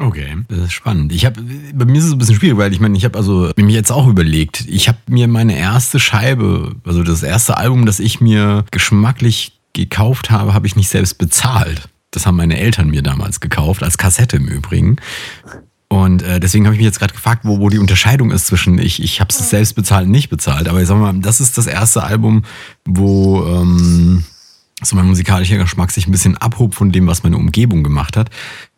Okay, 0.02 0.36
das 0.48 0.60
ist 0.60 0.74
spannend. 0.74 1.12
Ich 1.12 1.26
habe 1.26 1.42
bei 1.74 1.86
mir 1.86 2.00
ist 2.00 2.06
es 2.06 2.14
ein 2.14 2.18
bisschen 2.18 2.36
schwierig, 2.36 2.58
weil 2.58 2.74
ich 2.74 2.80
meine, 2.80 2.98
ich 2.98 3.06
habe 3.06 3.18
also 3.18 3.52
mir 3.56 3.76
jetzt 3.76 3.92
auch 3.92 4.08
überlegt, 4.08 4.66
ich 4.68 4.88
habe 4.88 4.98
mir 5.08 5.28
meine 5.28 5.56
erste 5.56 6.00
Scheibe, 6.00 6.76
also 6.86 7.04
das 7.04 7.22
erste 7.22 7.58
Album, 7.58 7.86
das 7.86 8.00
ich 8.00 8.20
mir 8.20 8.66
geschmacklich 8.72 9.60
gekauft 9.74 10.32
habe, 10.32 10.54
habe 10.54 10.66
ich 10.66 10.76
nicht 10.76 10.90
selbst 10.90 11.20
bezahlt. 11.20 11.88
Das 12.10 12.26
haben 12.26 12.36
meine 12.36 12.58
Eltern 12.58 12.90
mir 12.90 13.04
damals 13.04 13.40
gekauft, 13.40 13.84
als 13.84 13.98
Kassette 13.98 14.38
im 14.38 14.48
Übrigen. 14.48 14.98
Und 15.88 16.24
äh, 16.24 16.40
deswegen 16.40 16.66
habe 16.66 16.74
ich 16.74 16.80
mich 16.80 16.86
jetzt 16.86 17.00
gerade 17.00 17.14
gefragt, 17.14 17.42
wo, 17.44 17.60
wo 17.60 17.70
die 17.70 17.78
Unterscheidung 17.78 18.32
ist 18.32 18.48
zwischen 18.48 18.80
ich, 18.80 19.04
ich 19.04 19.20
habe 19.20 19.30
es 19.30 19.50
selbst 19.50 19.76
bezahlt 19.76 20.06
und 20.06 20.12
nicht 20.12 20.30
bezahlt. 20.30 20.68
Aber 20.68 20.82
ich 20.82 20.88
sag 20.88 20.98
mal, 20.98 21.14
das 21.14 21.40
ist 21.40 21.58
das 21.58 21.68
erste 21.68 22.04
Album, 22.04 22.44
wo 22.86 23.46
ähm, 23.46 24.24
so 24.82 24.96
mein 24.96 25.06
musikalischer 25.06 25.58
Geschmack 25.58 25.92
sich 25.92 26.08
ein 26.08 26.12
bisschen 26.12 26.38
abhob 26.38 26.74
von 26.74 26.92
dem, 26.92 27.08
was 27.08 27.24
meine 27.24 27.38
Umgebung 27.38 27.84
gemacht 27.84 28.18
hat. 28.18 28.30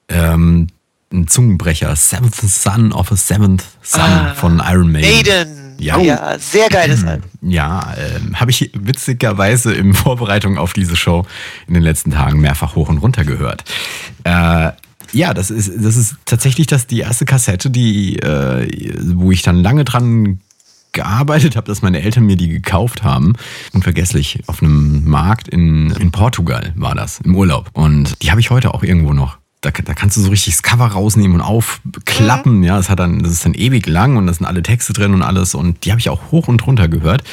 Ähm, 0.09 0.67
ein 1.13 1.27
Zungenbrecher, 1.27 1.95
Seventh 1.95 2.35
Son 2.35 2.91
of 2.91 3.11
a 3.11 3.15
Seventh 3.15 3.63
Son 3.81 4.01
ah, 4.01 4.33
von 4.33 4.61
Iron 4.65 4.91
Maiden. 4.91 5.11
Maiden. 5.11 5.63
Ja, 5.79 5.99
ja 5.99 6.39
sehr 6.39 6.69
geiles 6.69 7.03
Album. 7.03 7.29
Ja, 7.41 7.93
äh, 7.95 8.33
habe 8.35 8.51
ich 8.51 8.71
witzigerweise 8.73 9.73
in 9.73 9.93
Vorbereitung 9.93 10.57
auf 10.57 10.73
diese 10.73 10.95
Show 10.95 11.25
in 11.67 11.73
den 11.73 11.83
letzten 11.83 12.11
Tagen 12.11 12.39
mehrfach 12.39 12.75
hoch 12.75 12.89
und 12.89 12.97
runter 12.97 13.25
gehört. 13.25 13.63
Äh, 14.23 14.71
ja, 15.11 15.33
das 15.33 15.51
ist, 15.51 15.71
das 15.77 15.95
ist 15.95 16.15
tatsächlich 16.25 16.67
das, 16.67 16.87
die 16.87 17.01
erste 17.01 17.25
Kassette, 17.25 17.69
die, 17.69 18.17
äh, 18.17 18.67
wo 19.13 19.31
ich 19.31 19.43
dann 19.43 19.61
lange 19.61 19.83
dran 19.83 20.39
gearbeitet 20.91 21.55
habe, 21.55 21.67
dass 21.67 21.81
meine 21.81 22.01
Eltern 22.01 22.25
mir 22.25 22.35
die 22.35 22.47
gekauft 22.47 23.03
haben. 23.03 23.33
Unvergesslich, 23.73 24.39
auf 24.47 24.61
einem 24.61 25.05
Markt 25.05 25.47
in, 25.47 25.91
in 25.91 26.11
Portugal 26.11 26.71
war 26.75 26.95
das, 26.95 27.19
im 27.21 27.35
Urlaub. 27.35 27.69
Und 27.73 28.21
die 28.21 28.31
habe 28.31 28.39
ich 28.39 28.49
heute 28.51 28.73
auch 28.73 28.83
irgendwo 28.83 29.13
noch 29.13 29.37
da, 29.63 29.71
da 29.71 29.93
kannst 29.93 30.17
du 30.17 30.21
so 30.21 30.29
richtig 30.29 30.53
das 30.53 30.63
Cover 30.63 30.85
rausnehmen 30.85 31.35
und 31.35 31.41
aufklappen. 31.41 32.57
Mhm. 32.57 32.63
Ja, 32.63 32.77
das 32.77 32.89
hat 32.89 32.99
dann, 32.99 33.23
das 33.23 33.31
ist 33.31 33.45
dann 33.45 33.53
ewig 33.53 33.87
lang 33.87 34.17
und 34.17 34.27
da 34.27 34.33
sind 34.33 34.45
alle 34.45 34.61
Texte 34.61 34.93
drin 34.93 35.13
und 35.13 35.23
alles. 35.23 35.55
Und 35.55 35.85
die 35.85 35.91
habe 35.91 35.99
ich 35.99 36.09
auch 36.09 36.31
hoch 36.31 36.47
und 36.47 36.65
runter 36.67 36.87
gehört. 36.87 37.23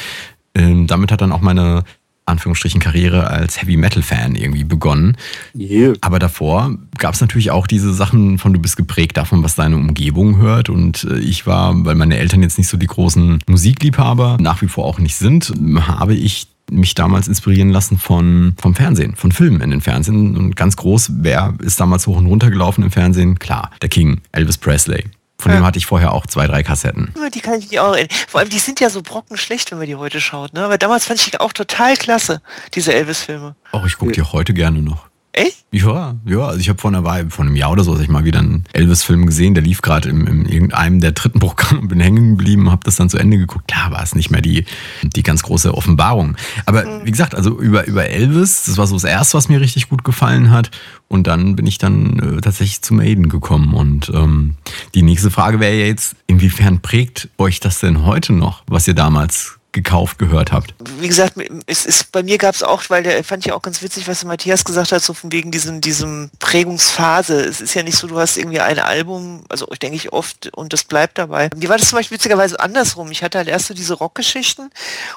Ähm, 0.55 0.87
damit 0.87 1.13
hat 1.13 1.21
dann 1.21 1.33
auch 1.33 1.41
meine 1.41 1.85
Anführungsstrichen 2.27 2.81
Karriere 2.81 3.27
als 3.27 3.61
Heavy 3.61 3.77
Metal 3.77 4.03
Fan 4.03 4.37
irgendwie 4.37 4.65
begonnen. 4.65 5.17
Yeah. 5.57 5.95
Aber 6.01 6.19
davor 6.19 6.77
gab 6.99 7.15
es 7.15 7.21
natürlich 7.21 7.51
auch 7.51 7.67
diese 7.67 7.93
Sachen 7.93 8.39
von 8.39 8.53
du 8.53 8.61
bist 8.61 8.77
geprägt 8.77 9.17
davon, 9.17 9.43
was 9.43 9.57
deine 9.57 9.77
Umgebung 9.77 10.39
hört. 10.39 10.69
Und 10.69 11.05
äh, 11.05 11.19
ich 11.19 11.47
war, 11.47 11.85
weil 11.85 11.97
meine 11.97 12.17
Eltern 12.17 12.43
jetzt 12.43 12.59
nicht 12.59 12.69
so 12.69 12.77
die 12.77 12.87
großen 12.87 13.41
Musikliebhaber 13.49 14.39
nach 14.41 14.63
wie 14.63 14.69
vor 14.69 14.85
auch 14.85 14.99
nicht 14.99 15.17
sind, 15.17 15.53
habe 15.81 16.15
ich 16.15 16.47
mich 16.71 16.95
damals 16.95 17.29
inspirieren 17.29 17.71
lassen 17.71 17.99
von, 17.99 18.55
vom 18.61 18.75
Fernsehen, 18.75 19.17
von 19.17 19.33
Filmen 19.33 19.61
in 19.61 19.71
den 19.71 19.81
Fernsehen. 19.81 20.37
Und 20.37 20.57
ganz 20.57 20.77
groß, 20.77 21.13
wer 21.17 21.55
ist 21.61 21.81
damals 21.81 22.07
hoch 22.07 22.17
und 22.17 22.27
runter 22.27 22.51
gelaufen 22.51 22.83
im 22.83 22.91
Fernsehen? 22.91 23.39
Klar, 23.39 23.71
der 23.83 23.89
King, 23.89 24.21
Elvis 24.33 24.59
Presley. 24.59 25.05
Von 25.39 25.53
ja. 25.53 25.59
dem 25.59 25.65
hatte 25.65 25.79
ich 25.79 25.87
vorher 25.87 26.13
auch 26.13 26.27
zwei, 26.27 26.47
drei 26.47 26.63
Kassetten. 26.63 27.15
Die 27.35 27.41
kann 27.41 27.59
ich 27.59 27.81
auch. 27.81 27.97
Vor 28.29 28.41
allem, 28.41 28.51
die 28.51 28.59
sind 28.59 28.79
ja 28.79 28.91
so 28.91 29.01
brockenschlecht, 29.01 29.71
wenn 29.71 29.79
man 29.79 29.87
die 29.87 29.97
heute 29.97 30.21
schaut. 30.21 30.53
Ne? 30.53 30.63
Aber 30.63 30.77
damals 30.77 31.07
fand 31.07 31.21
ich 31.21 31.31
die 31.31 31.41
auch 31.41 31.55
total 31.55 31.97
klasse, 31.97 32.43
diese 32.75 32.93
Elvis-Filme. 32.93 33.57
Auch 33.73 33.87
ich 33.87 33.97
gucke 33.97 34.13
die 34.13 34.23
heute 34.23 34.53
gerne 34.53 34.83
noch. 34.83 35.10
Echt? 35.33 35.65
Ja, 35.71 36.17
ja. 36.25 36.41
Also 36.41 36.59
ich 36.59 36.69
habe 36.69 36.81
vor 36.81 36.91
einer 36.91 37.05
Weile, 37.05 37.31
vor 37.31 37.45
einem 37.45 37.55
Jahr 37.55 37.71
oder 37.71 37.85
so, 37.85 37.99
ich 37.99 38.09
mal 38.09 38.25
wieder 38.25 38.41
einen 38.41 38.65
Elvis-Film 38.73 39.27
gesehen, 39.27 39.55
der 39.55 39.63
lief 39.63 39.81
gerade 39.81 40.09
in, 40.09 40.27
in 40.27 40.47
irgendeinem 40.47 41.01
der 41.01 41.13
dritten 41.13 41.39
Programme 41.39 41.83
und 41.83 41.89
bin 41.89 42.01
hängen 42.01 42.37
geblieben, 42.37 42.71
habe 42.71 42.83
das 42.85 42.97
dann 42.97 43.09
zu 43.09 43.17
Ende 43.17 43.39
geguckt. 43.39 43.69
Klar 43.69 43.93
war 43.93 44.03
es 44.03 44.15
nicht 44.17 44.31
mehr 44.31 44.41
die, 44.41 44.65
die 45.03 45.23
ganz 45.23 45.45
große 45.45 45.73
Offenbarung. 45.73 46.37
Aber 46.67 46.85
mhm. 46.85 47.05
wie 47.05 47.13
gesagt, 47.13 47.37
also 47.37 47.61
über, 47.61 47.87
über 47.87 48.07
Elvis, 48.07 48.65
das 48.65 48.77
war 48.77 48.89
so 48.89 48.97
das 48.97 49.05
erste, 49.05 49.37
was 49.37 49.49
mir 49.49 49.61
richtig 49.61 49.89
gut 49.89 50.03
gefallen 50.03 50.51
hat. 50.51 50.73
Und 51.07 51.29
dann 51.29 51.55
bin 51.55 51.67
ich 51.67 51.79
dann 51.79 52.19
äh, 52.19 52.41
tatsächlich 52.41 52.83
zu 52.83 52.95
Maiden 52.95 53.29
gekommen. 53.29 53.75
Und 53.75 54.11
ähm, 54.13 54.55
die 54.95 55.03
nächste 55.03 55.31
Frage 55.31 55.61
wäre 55.61 55.75
jetzt, 55.75 56.17
inwiefern 56.27 56.81
prägt 56.81 57.29
euch 57.39 57.61
das 57.61 57.79
denn 57.79 58.05
heute 58.05 58.33
noch, 58.33 58.65
was 58.67 58.89
ihr 58.89 58.95
damals 58.95 59.60
gekauft, 59.73 60.19
gehört 60.19 60.53
habt? 60.53 60.75
Wie 60.99 61.09
gesagt, 61.09 61.35
es 61.67 61.87
ist, 61.87 62.13
bei 62.13 62.23
mir 62.23 62.39
gab 62.39 62.55
es 62.55 62.63
auch, 62.63 62.83
weil 62.89 63.03
der 63.03 63.23
fand 63.25 63.47
ich 63.47 63.53
auch 63.53 63.63
ganz 63.63 63.83
witzig, 63.83 64.09
was 64.09 64.25
Matthias 64.25 64.65
gesagt 64.65 64.93
hat, 64.93 65.03
so 65.03 65.15
von 65.15 65.33
wegen 65.33 65.51
diesem, 65.51 65.81
diesem 65.81 66.31
Prägungsphase. 66.39 67.41
Es 67.41 67.61
ist 67.61 67.75
ja 67.75 67.83
nicht 67.83 67.97
so, 67.97 68.07
du 68.07 68.19
hast 68.19 68.37
irgendwie 68.37 68.61
ein 68.61 68.79
Album, 68.79 69.45
also 69.49 69.69
ich 69.73 69.79
denke 69.79 69.97
ich 69.97 70.13
oft, 70.13 70.51
und 70.57 70.73
das 70.73 70.85
bleibt 70.85 71.19
dabei. 71.19 71.51
Mir 71.57 71.69
war 71.69 71.79
das 71.79 71.89
zum 71.89 71.99
Beispiel 71.99 72.17
witzigerweise 72.17 72.59
andersrum. 72.61 73.11
Ich 73.11 73.23
hatte 73.23 73.39
halt 73.39 73.49
erst 73.49 73.67
so 73.67 73.75
diese 73.75 73.95
Rockgeschichten 73.95 74.71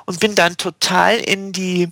und 0.05 0.19
bin 0.19 0.35
dann 0.35 0.57
total 0.57 1.17
in 1.17 1.51
die 1.51 1.89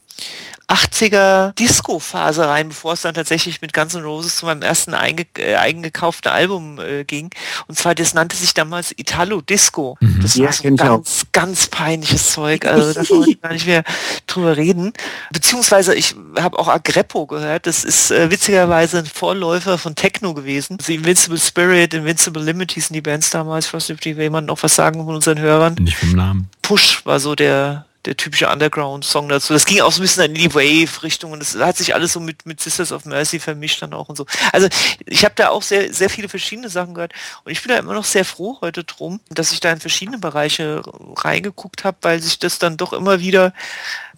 80er 0.71 1.53
Disco-Phase 1.55 2.47
rein, 2.47 2.69
bevor 2.69 2.93
es 2.93 3.01
dann 3.01 3.13
tatsächlich 3.13 3.61
mit 3.61 3.73
Guns 3.73 3.93
N' 3.93 4.03
Roses 4.03 4.37
zu 4.37 4.45
meinem 4.45 4.61
ersten 4.61 4.93
einge 4.93 5.25
äh, 5.37 5.55
eigengekauften 5.55 6.31
Album 6.31 6.79
äh, 6.79 7.03
ging. 7.03 7.29
Und 7.67 7.77
zwar, 7.77 7.93
das 7.93 8.13
nannte 8.13 8.37
sich 8.37 8.53
damals 8.53 8.93
Italo 8.97 9.41
Disco. 9.41 9.97
Mhm. 9.99 10.19
Das 10.21 10.35
ja, 10.35 10.45
war 10.45 10.53
so 10.53 10.75
ganz, 10.75 11.25
ganz 11.33 11.67
peinliches 11.67 12.31
Zeug. 12.31 12.50
Also 12.65 12.93
da 12.93 13.09
wollte 13.09 13.31
ich 13.31 13.41
gar 13.41 13.53
nicht 13.53 13.65
mehr 13.65 13.83
drüber 14.27 14.57
reden. 14.57 14.93
Beziehungsweise 15.31 15.95
ich 15.95 16.15
habe 16.39 16.57
auch 16.59 16.67
Agreppo 16.67 17.25
gehört. 17.25 17.67
Das 17.67 17.83
ist 17.83 18.11
äh, 18.11 18.29
witzigerweise 18.31 18.99
ein 18.99 19.05
Vorläufer 19.05 19.77
von 19.77 19.95
Techno 19.95 20.33
gewesen. 20.33 20.77
Also 20.79 20.93
Invincible 20.93 21.39
Spirit, 21.39 21.93
Invincible 21.93 22.43
Limities 22.43 22.87
sind 22.87 22.95
die 22.95 23.01
Bands 23.01 23.29
damals. 23.29 23.67
Ich 23.67 23.73
weiß 23.73 23.89
nicht, 23.89 23.97
ob 23.97 24.01
die 24.01 24.11
jemand 24.11 24.47
noch 24.47 24.61
was 24.61 24.75
sagen 24.75 25.03
von 25.05 25.15
unseren 25.15 25.39
Hörern. 25.39 25.75
Nicht 25.79 25.97
vom 25.97 26.13
Namen. 26.13 26.49
Push 26.61 27.05
war 27.05 27.19
so 27.19 27.35
der 27.35 27.85
der 28.05 28.17
typische 28.17 28.49
Underground-Song 28.49 29.29
dazu. 29.29 29.53
Das 29.53 29.65
ging 29.65 29.81
auch 29.81 29.91
so 29.91 29.99
ein 29.99 30.03
bisschen 30.03 30.25
in 30.25 30.33
die 30.33 30.53
Wave-Richtung 30.53 31.31
und 31.31 31.39
das 31.39 31.55
hat 31.55 31.77
sich 31.77 31.93
alles 31.93 32.13
so 32.13 32.19
mit, 32.19 32.45
mit 32.45 32.59
Sisters 32.59 32.91
of 32.91 33.05
Mercy 33.05 33.39
vermischt 33.39 33.81
dann 33.81 33.93
auch 33.93 34.09
und 34.09 34.15
so. 34.15 34.25
Also 34.51 34.67
ich 35.05 35.23
habe 35.23 35.35
da 35.35 35.49
auch 35.49 35.61
sehr, 35.61 35.93
sehr 35.93 36.09
viele 36.09 36.29
verschiedene 36.29 36.69
Sachen 36.69 36.93
gehört 36.93 37.13
und 37.43 37.51
ich 37.51 37.61
bin 37.61 37.69
da 37.69 37.77
immer 37.77 37.93
noch 37.93 38.05
sehr 38.05 38.25
froh 38.25 38.57
heute 38.61 38.83
drum, 38.83 39.19
dass 39.29 39.51
ich 39.51 39.59
da 39.59 39.71
in 39.71 39.79
verschiedene 39.79 40.17
Bereiche 40.17 40.81
reingeguckt 41.17 41.83
habe, 41.83 41.97
weil 42.01 42.21
sich 42.21 42.39
das 42.39 42.59
dann 42.59 42.77
doch 42.77 42.93
immer 42.93 43.19
wieder 43.19 43.53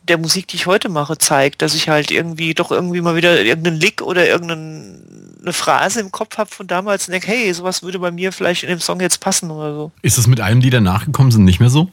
der 0.07 0.17
Musik, 0.17 0.47
die 0.47 0.57
ich 0.57 0.65
heute 0.65 0.89
mache, 0.89 1.17
zeigt, 1.17 1.61
dass 1.61 1.75
ich 1.75 1.89
halt 1.89 2.11
irgendwie 2.11 2.53
doch 2.53 2.71
irgendwie 2.71 3.01
mal 3.01 3.15
wieder 3.15 3.41
irgendeinen 3.41 3.79
Lick 3.79 4.01
oder 4.01 4.27
irgendeine 4.27 5.53
Phrase 5.53 6.01
im 6.01 6.11
Kopf 6.11 6.37
habe 6.37 6.49
von 6.49 6.67
damals 6.67 7.07
und 7.07 7.13
denke, 7.13 7.27
hey, 7.27 7.53
sowas 7.53 7.83
würde 7.83 7.99
bei 7.99 8.11
mir 8.11 8.31
vielleicht 8.31 8.63
in 8.63 8.69
dem 8.69 8.79
Song 8.79 8.99
jetzt 8.99 9.19
passen 9.19 9.49
oder 9.49 9.73
so. 9.73 9.91
Ist 10.01 10.17
das 10.17 10.27
mit 10.27 10.41
allem, 10.41 10.61
die 10.61 10.69
danach 10.69 11.05
gekommen 11.05 11.31
sind, 11.31 11.45
nicht 11.45 11.59
mehr 11.59 11.69
so? 11.69 11.89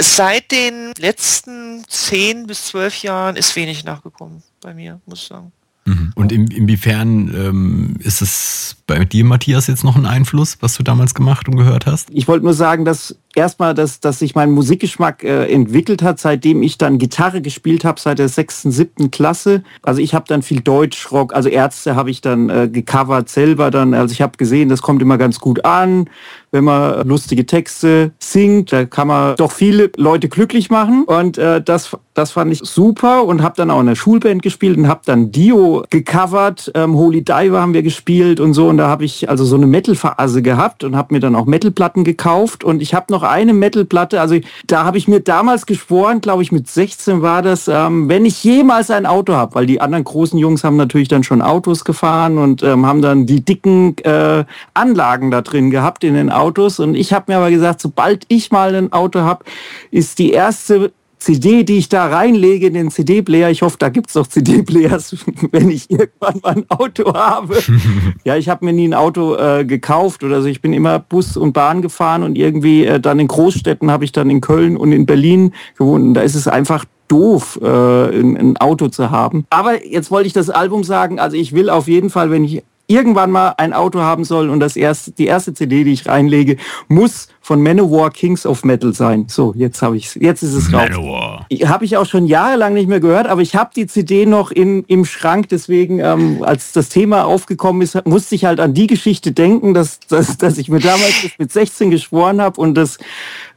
Seit 0.00 0.50
den 0.50 0.92
letzten 0.98 1.84
zehn 1.88 2.46
bis 2.46 2.66
zwölf 2.66 3.02
Jahren 3.02 3.36
ist 3.36 3.54
wenig 3.56 3.84
nachgekommen 3.84 4.42
bei 4.60 4.74
mir, 4.74 5.00
muss 5.06 5.22
ich 5.22 5.28
sagen. 5.28 5.52
Mhm. 5.84 6.12
Und 6.14 6.32
in, 6.32 6.48
inwiefern 6.48 7.32
ähm, 7.34 7.96
ist 8.00 8.22
es 8.22 8.76
bei 8.86 9.04
dir, 9.04 9.24
Matthias, 9.24 9.66
jetzt 9.66 9.84
noch 9.84 9.96
ein 9.96 10.06
Einfluss, 10.06 10.56
was 10.60 10.76
du 10.76 10.82
damals 10.82 11.14
gemacht 11.14 11.48
und 11.48 11.56
gehört 11.56 11.86
hast? 11.86 12.08
Ich 12.10 12.26
wollte 12.26 12.44
nur 12.44 12.54
sagen, 12.54 12.84
dass 12.84 13.16
erstmal, 13.36 13.74
dass, 13.74 14.00
dass 14.00 14.18
sich 14.18 14.34
mein 14.34 14.50
Musikgeschmack 14.50 15.24
äh, 15.24 15.52
entwickelt 15.52 16.02
hat, 16.02 16.18
seitdem 16.18 16.62
ich 16.62 16.78
dann 16.78 16.98
Gitarre 16.98 17.42
gespielt 17.42 17.84
habe, 17.84 18.00
seit 18.00 18.18
der 18.18 18.28
sechsten, 18.28 18.70
siebten 18.70 19.10
Klasse. 19.10 19.62
Also 19.82 20.00
ich 20.00 20.14
habe 20.14 20.24
dann 20.28 20.42
viel 20.42 20.60
Deutschrock, 20.60 21.34
also 21.34 21.48
Ärzte 21.48 21.96
habe 21.96 22.10
ich 22.10 22.20
dann 22.20 22.48
äh, 22.50 22.68
gecovert 22.68 23.28
selber 23.28 23.70
dann. 23.70 23.94
Also 23.94 24.12
ich 24.12 24.22
habe 24.22 24.36
gesehen, 24.36 24.68
das 24.68 24.82
kommt 24.82 25.02
immer 25.02 25.18
ganz 25.18 25.38
gut 25.40 25.64
an, 25.64 26.08
wenn 26.50 26.64
man 26.64 27.06
lustige 27.06 27.46
Texte 27.46 28.12
singt. 28.18 28.72
Da 28.72 28.84
kann 28.84 29.08
man 29.08 29.36
doch 29.36 29.52
viele 29.52 29.90
Leute 29.96 30.28
glücklich 30.28 30.70
machen. 30.70 31.04
Und 31.04 31.38
äh, 31.38 31.62
das, 31.62 31.96
das 32.14 32.30
fand 32.30 32.52
ich 32.52 32.60
super 32.60 33.24
und 33.24 33.42
habe 33.42 33.56
dann 33.56 33.70
auch 33.72 33.80
in 33.80 33.86
der 33.86 33.96
Schulband 33.96 34.40
gespielt 34.40 34.78
und 34.78 34.86
habe 34.86 35.00
dann 35.04 35.32
Dio 35.32 35.84
gecovert. 35.90 36.70
Ähm, 36.74 36.94
Holy 36.94 37.22
Diver 37.22 37.60
haben 37.60 37.74
wir 37.74 37.82
gespielt 37.82 38.38
und 38.38 38.54
so. 38.54 38.68
Und 38.68 38.76
da 38.76 38.88
habe 38.88 39.04
ich 39.04 39.28
also 39.28 39.44
so 39.44 39.56
eine 39.56 39.66
Metal-Phase 39.66 40.40
gehabt 40.40 40.84
und 40.84 40.96
habe 40.96 41.12
mir 41.12 41.18
dann 41.18 41.34
auch 41.34 41.46
Metalplatten 41.46 42.04
gekauft. 42.04 42.62
Und 42.62 42.82
ich 42.82 42.94
habe 42.94 43.12
noch 43.12 43.24
eine 43.24 43.52
Metalplatte, 43.52 44.20
also 44.20 44.38
da 44.68 44.84
habe 44.84 44.96
ich 44.96 45.08
mir 45.08 45.20
damals 45.20 45.66
geschworen, 45.66 46.20
glaube 46.20 46.44
ich 46.44 46.52
mit 46.52 46.68
16 46.68 47.20
war 47.20 47.42
das, 47.42 47.66
ähm, 47.66 48.08
wenn 48.08 48.24
ich 48.24 48.44
jemals 48.44 48.92
ein 48.92 49.06
Auto 49.06 49.34
habe, 49.34 49.56
weil 49.56 49.66
die 49.66 49.80
anderen 49.80 50.04
großen 50.04 50.38
Jungs 50.38 50.62
haben 50.62 50.76
natürlich 50.76 51.08
dann 51.08 51.24
schon 51.24 51.42
Autos 51.42 51.84
gefahren 51.84 52.38
und 52.38 52.62
ähm, 52.62 52.86
haben 52.86 53.02
dann 53.02 53.26
die 53.26 53.44
dicken 53.44 53.96
äh, 54.04 54.44
Anlagen 54.72 55.32
da 55.32 55.42
drin 55.42 55.72
gehabt 55.72 56.04
in 56.04 56.14
den 56.14 56.30
Autos. 56.30 56.78
Und 56.78 56.94
ich 56.94 57.12
habe 57.12 57.32
mir 57.32 57.38
aber 57.38 57.50
gesagt, 57.50 57.80
sobald 57.80 58.24
ich 58.28 58.52
mal 58.52 58.72
ein 58.72 58.92
Auto 58.92 59.22
habe, 59.22 59.44
ist 59.90 60.20
die 60.20 60.30
erste 60.30 60.92
CD, 61.24 61.64
die 61.64 61.78
ich 61.78 61.88
da 61.88 62.06
reinlege 62.06 62.66
in 62.66 62.74
den 62.74 62.90
CD-Player. 62.90 63.48
Ich 63.48 63.62
hoffe, 63.62 63.76
da 63.78 63.88
gibt 63.88 64.10
es 64.10 64.14
noch 64.14 64.26
CD-Players, 64.26 65.16
wenn 65.52 65.70
ich 65.70 65.90
irgendwann 65.90 66.40
mal 66.42 66.56
ein 66.56 66.64
Auto 66.68 67.14
habe. 67.14 67.56
ja, 68.24 68.36
ich 68.36 68.50
habe 68.50 68.66
mir 68.66 68.74
nie 68.74 68.86
ein 68.86 68.92
Auto 68.92 69.34
äh, 69.34 69.64
gekauft 69.64 70.22
oder 70.22 70.42
so. 70.42 70.48
Ich 70.48 70.60
bin 70.60 70.74
immer 70.74 70.98
Bus 70.98 71.38
und 71.38 71.54
Bahn 71.54 71.80
gefahren 71.80 72.24
und 72.24 72.36
irgendwie 72.36 72.84
äh, 72.84 73.00
dann 73.00 73.18
in 73.18 73.28
Großstädten 73.28 73.90
habe 73.90 74.04
ich 74.04 74.12
dann 74.12 74.28
in 74.28 74.42
Köln 74.42 74.76
und 74.76 74.92
in 74.92 75.06
Berlin 75.06 75.54
gewohnt. 75.78 76.04
Und 76.04 76.14
da 76.14 76.20
ist 76.20 76.34
es 76.34 76.46
einfach 76.46 76.84
doof, 77.08 77.58
äh, 77.62 77.66
ein, 77.66 78.36
ein 78.36 78.56
Auto 78.58 78.88
zu 78.88 79.10
haben. 79.10 79.46
Aber 79.48 79.86
jetzt 79.86 80.10
wollte 80.10 80.26
ich 80.26 80.34
das 80.34 80.50
Album 80.50 80.84
sagen. 80.84 81.18
Also 81.18 81.38
ich 81.38 81.54
will 81.54 81.70
auf 81.70 81.88
jeden 81.88 82.10
Fall, 82.10 82.30
wenn 82.30 82.44
ich 82.44 82.62
irgendwann 82.86 83.30
mal 83.30 83.54
ein 83.56 83.72
Auto 83.72 84.00
haben 84.00 84.24
soll 84.24 84.50
und 84.50 84.60
das 84.60 84.76
erste, 84.76 85.12
die 85.12 85.26
erste 85.26 85.54
CD, 85.54 85.84
die 85.84 85.92
ich 85.92 86.06
reinlege, 86.06 86.56
muss 86.88 87.28
von 87.40 87.62
Manowar 87.62 88.10
Kings 88.10 88.46
of 88.46 88.64
Metal 88.64 88.92
sein. 88.92 89.26
So, 89.28 89.54
jetzt 89.56 89.82
habe 89.82 89.96
ich 89.96 90.14
jetzt 90.14 90.42
ist 90.42 90.54
es 90.54 90.70
Manowar. 90.70 91.46
Habe 91.64 91.84
ich 91.84 91.96
auch 91.96 92.06
schon 92.06 92.26
jahrelang 92.26 92.74
nicht 92.74 92.88
mehr 92.88 93.00
gehört, 93.00 93.26
aber 93.26 93.42
ich 93.42 93.54
habe 93.54 93.70
die 93.74 93.86
CD 93.86 94.26
noch 94.26 94.50
in, 94.50 94.84
im 94.84 95.04
Schrank. 95.04 95.48
Deswegen, 95.50 95.98
ähm, 95.98 96.42
als 96.42 96.72
das 96.72 96.88
Thema 96.88 97.24
aufgekommen 97.24 97.82
ist, 97.82 98.06
musste 98.06 98.34
ich 98.34 98.44
halt 98.44 98.60
an 98.60 98.74
die 98.74 98.86
Geschichte 98.86 99.32
denken, 99.32 99.74
dass, 99.74 100.00
dass, 100.00 100.36
dass 100.38 100.58
ich 100.58 100.68
mir 100.68 100.80
damals 100.80 101.30
mit 101.38 101.52
16 101.52 101.90
geschworen 101.90 102.40
habe 102.40 102.60
und 102.60 102.74
das 102.74 102.98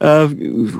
äh, 0.00 0.28